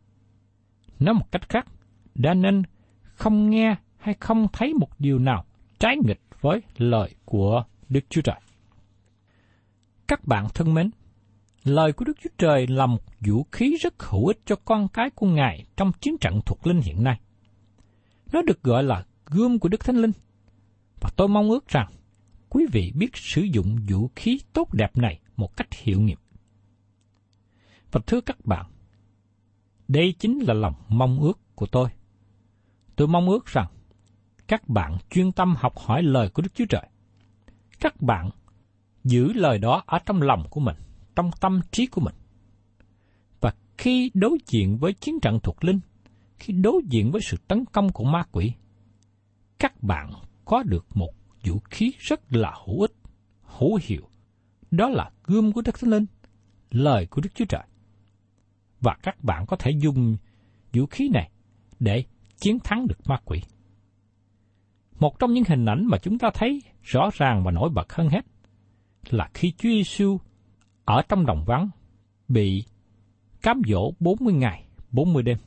Nói 1.00 1.14
một 1.14 1.33
cách 1.33 1.48
khác, 1.48 1.66
đa 2.14 2.35
nên 2.35 2.62
không 3.02 3.50
nghe 3.50 3.76
hay 3.96 4.14
không 4.20 4.46
thấy 4.52 4.74
một 4.74 4.88
điều 4.98 5.18
nào 5.18 5.44
trái 5.79 5.96
nghịch 6.05 6.20
với 6.40 6.61
lời 6.76 7.14
của 7.24 7.64
Đức 7.88 8.00
Chúa 8.09 8.20
Trời. 8.20 8.40
Các 10.09 10.26
bạn 10.26 10.46
thân 10.55 10.74
mến, 10.74 10.90
lời 11.66 11.92
của 11.92 12.05
Đức 12.05 12.16
Chúa 12.22 12.31
Trời 12.38 12.66
là 12.66 12.87
một 12.87 13.02
vũ 13.20 13.46
khí 13.52 13.76
rất 13.81 14.02
hữu 14.02 14.26
ích 14.26 14.38
cho 14.44 14.57
con 14.57 14.88
cái 14.88 15.11
của 15.11 15.26
Ngài 15.26 15.66
trong 15.76 15.92
chiến 16.00 16.18
trận 16.20 16.40
thuộc 16.46 16.66
linh 16.66 16.81
hiện 16.81 17.05
nay. 17.05 17.20
Nó 18.33 18.42
được 18.42 18.62
gọi 18.62 18.83
là 18.83 19.05
gươm 19.26 19.59
của 19.59 19.68
Đức 19.68 19.85
Thánh 19.85 19.96
Linh. 19.96 20.12
Và 21.00 21.11
tôi 21.16 21.29
mong 21.29 21.50
ước 21.50 21.68
rằng 21.68 21.92
quý 22.48 22.66
vị 22.72 22.92
biết 22.94 23.16
sử 23.16 23.42
dụng 23.42 23.79
vũ 23.88 24.11
khí 24.16 24.40
tốt 24.52 24.74
đẹp 24.74 24.96
này 24.96 25.20
một 25.37 25.57
cách 25.57 25.68
hiệu 25.72 26.00
nghiệm. 26.00 26.18
Và 27.92 28.00
thưa 28.07 28.20
các 28.20 28.44
bạn, 28.44 28.66
đây 29.88 30.14
chính 30.18 30.38
là 30.38 30.55
lòng 30.55 30.74
mong 30.88 31.20
ước 31.20 31.38
của 31.55 31.66
tôi. 31.66 31.88
Tôi 32.96 33.09
mong 33.09 33.29
ước 33.29 33.46
rằng 33.46 33.68
các 34.46 34.68
bạn 34.68 34.98
chuyên 35.11 35.33
tâm 35.33 35.55
học 35.59 35.79
hỏi 35.79 36.02
lời 36.02 36.29
của 36.29 36.42
Đức 36.42 36.55
Chúa 36.55 36.66
Trời. 36.68 36.88
Các 37.81 38.02
bạn 38.02 38.31
giữ 39.05 39.33
lời 39.33 39.59
đó 39.59 39.83
ở 39.87 39.98
trong 40.07 40.22
lòng 40.22 40.46
của 40.50 40.61
mình, 40.61 40.76
trong 41.16 41.31
tâm 41.40 41.61
trí 41.70 41.87
của 41.87 42.00
mình. 42.00 42.14
Và 43.40 43.52
khi 43.79 44.11
đối 44.14 44.38
diện 44.46 44.79
với 44.79 44.92
chiến 44.92 45.20
trận 45.22 45.38
thuộc 45.42 45.64
linh, 45.64 45.81
khi 46.38 46.52
đối 46.52 46.83
diện 46.90 47.11
với 47.12 47.20
sự 47.24 47.37
tấn 47.48 47.64
công 47.64 47.92
của 47.92 48.05
ma 48.05 48.22
quỷ, 48.33 48.52
các 49.59 49.83
bạn 49.83 50.12
có 50.44 50.62
được 50.62 50.87
một 50.94 51.12
vũ 51.44 51.59
khí 51.70 51.92
rất 51.98 52.33
là 52.33 52.55
hữu 52.66 52.81
ích, 52.81 52.92
hữu 53.42 53.79
hiệu. 53.83 54.09
Đó 54.70 54.88
là 54.88 55.11
gươm 55.24 55.52
của 55.52 55.62
Đức 55.62 55.81
Thánh 55.81 55.90
Linh, 55.90 56.07
lời 56.70 57.07
của 57.07 57.20
Đức 57.20 57.31
Chúa 57.35 57.44
Trời. 57.44 57.62
Và 58.81 58.96
các 59.02 59.24
bạn 59.24 59.46
có 59.46 59.57
thể 59.57 59.70
dùng 59.81 60.16
vũ 60.72 60.87
khí 60.87 61.09
này 61.09 61.31
để 61.81 62.05
chiến 62.37 62.59
thắng 62.64 62.87
được 62.87 62.98
ma 63.07 63.16
quỷ. 63.24 63.40
Một 64.98 65.18
trong 65.18 65.33
những 65.33 65.44
hình 65.48 65.66
ảnh 65.66 65.87
mà 65.87 65.98
chúng 65.98 66.18
ta 66.18 66.31
thấy 66.35 66.62
rõ 66.83 67.11
ràng 67.12 67.44
và 67.44 67.50
nổi 67.50 67.70
bật 67.74 67.92
hơn 67.92 68.09
hết 68.09 68.26
là 69.11 69.31
khi 69.35 69.52
Chúa 69.59 69.68
Giêsu 69.68 70.18
ở 70.87 71.03
trong 71.09 71.27
đồng 71.27 71.44
vắng 71.44 71.68
bị 72.29 72.64
cám 73.42 73.62
dỗ 73.66 73.92
40 74.01 74.35
ngày, 74.35 74.64
40 74.90 75.22
đêm. 75.22 75.38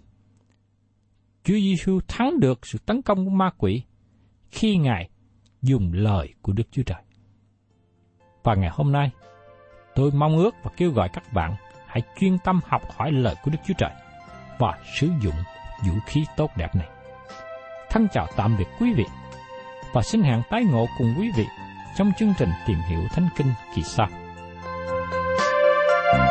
Chúa 1.43 1.53
Giêsu 1.53 1.99
thắng 2.07 2.39
được 2.39 2.65
sự 2.67 2.77
tấn 2.85 3.01
công 3.01 3.25
của 3.25 3.31
ma 3.31 3.49
quỷ 3.57 3.83
khi 4.51 4.77
Ngài 4.77 5.09
dùng 5.61 5.91
lời 5.93 6.33
của 6.41 6.53
Đức 6.53 6.63
Chúa 6.71 6.83
Trời. 6.83 7.01
Và 8.43 8.55
ngày 8.55 8.69
hôm 8.73 8.91
nay, 8.91 9.11
tôi 9.95 10.11
mong 10.11 10.37
ước 10.37 10.55
và 10.63 10.71
kêu 10.77 10.91
gọi 10.91 11.09
các 11.13 11.33
bạn 11.33 11.55
hãy 11.87 12.01
chuyên 12.19 12.37
tâm 12.43 12.59
học 12.65 12.81
hỏi 12.95 13.11
lời 13.11 13.35
của 13.43 13.51
Đức 13.51 13.59
Chúa 13.67 13.73
Trời 13.77 13.91
và 14.59 14.79
sử 14.99 15.09
dụng 15.21 15.35
vũ 15.87 15.93
khí 16.05 16.25
tốt 16.37 16.51
đẹp 16.57 16.75
này. 16.75 16.89
Thân 17.89 18.07
chào 18.13 18.27
tạm 18.35 18.57
biệt 18.57 18.67
quý 18.79 18.93
vị 18.93 19.05
và 19.93 20.01
xin 20.01 20.21
hẹn 20.21 20.41
tái 20.49 20.63
ngộ 20.63 20.85
cùng 20.97 21.13
quý 21.19 21.31
vị 21.35 21.45
trong 21.97 22.11
chương 22.17 22.33
trình 22.37 22.49
tìm 22.67 22.77
hiểu 22.89 23.01
Thánh 23.11 23.29
Kinh 23.37 23.47
kỳ 23.75 23.83
sau. 23.83 24.28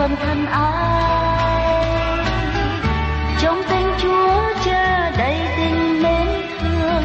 quên 0.00 0.16
thân 0.16 0.46
ai. 0.46 2.24
Trong 3.40 3.62
danh 3.70 3.94
chúa 4.02 4.52
cha 4.64 5.10
đầy 5.18 5.38
tình 5.56 6.02
mến 6.02 6.28
thương, 6.60 7.04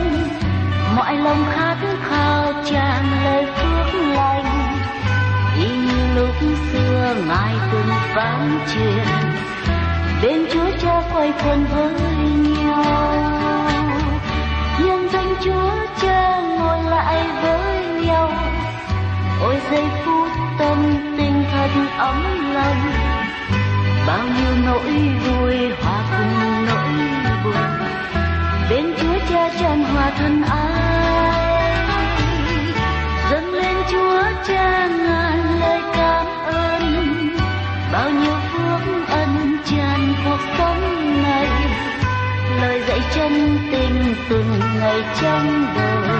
mọi 0.95 1.17
lòng 1.17 1.45
khát 1.51 1.77
khao 2.09 2.53
tràn 2.65 3.05
lời 3.23 3.45
phước 3.45 3.93
lành. 3.93 4.77
Y 5.57 5.69
như 5.69 6.15
lúc 6.15 6.35
xưa 6.71 7.15
ngài 7.27 7.55
từng 7.71 7.91
phán 8.15 8.59
truyền 8.73 9.07
bên 10.21 10.45
chúa 10.53 10.71
cha 10.81 11.01
quay 11.13 11.33
quần 11.45 11.65
với 11.75 11.84
nỗi 24.85 25.09
vui, 25.27 25.69
hòa 25.81 26.03
cùng 26.11 26.65
nỗi 26.65 27.37
buồn. 27.43 27.69
Bên 28.69 28.93
chúa 28.97 29.19
cha 29.29 29.49
tràn 29.59 29.83
hòa 29.83 30.11
thân 30.17 30.41
ai? 30.41 31.75
Dâng 33.31 33.53
lên 33.53 33.75
chúa 33.91 34.21
cha 34.47 34.87
ngàn 34.87 35.59
lời 35.59 35.81
cảm 35.93 36.25
ơn. 36.45 36.81
Bao 37.91 38.09
nhiêu 38.09 38.35
phước 38.53 39.07
ân 39.09 39.57
tràn 39.65 40.13
cuộc 40.25 40.39
sống 40.57 41.23
này. 41.23 41.47
Lời 42.61 42.81
dạy 42.87 42.99
chân 43.15 43.57
tình 43.71 44.15
từng 44.29 44.59
ngày 44.79 45.01
trong 45.21 45.65
đời. 45.75 46.19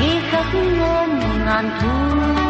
Ghi 0.00 0.20
khắc 0.30 0.54
ngôn 0.54 1.20
ngàn 1.46 1.70
thu. 1.82 2.49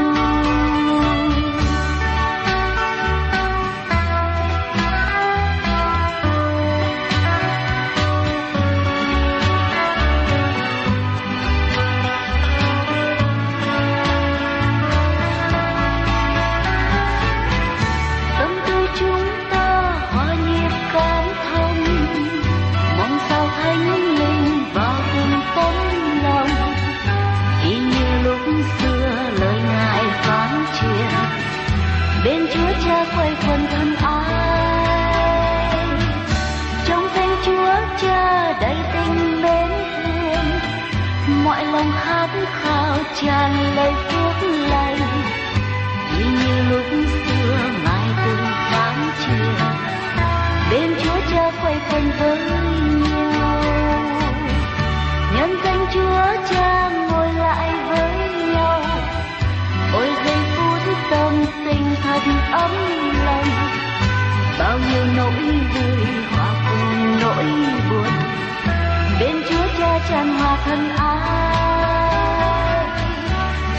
tràn 70.11 70.39
hòa 70.39 70.59
thân 70.65 70.89
ai 70.97 71.21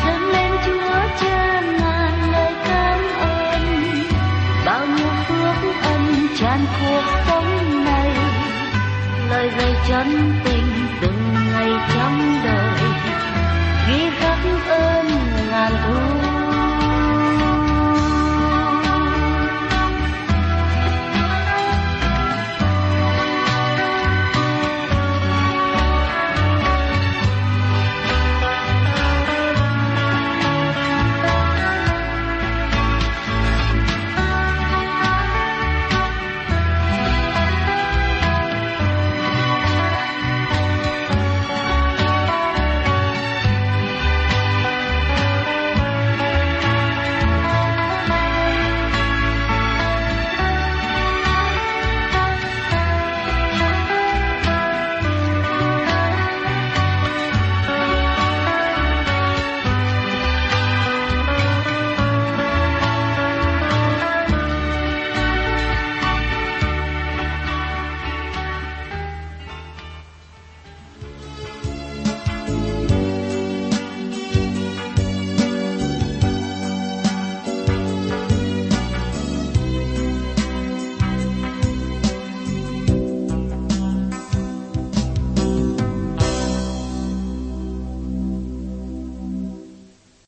dâng 0.05 0.29
lên 0.29 0.51
chúa 0.65 0.91
cha 1.21 1.61
ngàn 1.61 2.31
lời 2.31 2.53
cảm 2.65 2.99
ơn. 3.19 3.61
Bao 4.65 4.85
nhiêu 4.85 5.07
phước 5.27 5.75
ân 5.83 6.27
tràn 6.37 6.59
cuộc 6.79 7.03
sống 7.27 7.83
này. 7.85 8.11
Lời 9.29 9.49
về 9.49 9.73
chân 9.87 10.33
tình 10.45 10.87
từng 11.01 11.33
ngày 11.53 11.69
trong 11.93 12.41
đời. 12.43 12.60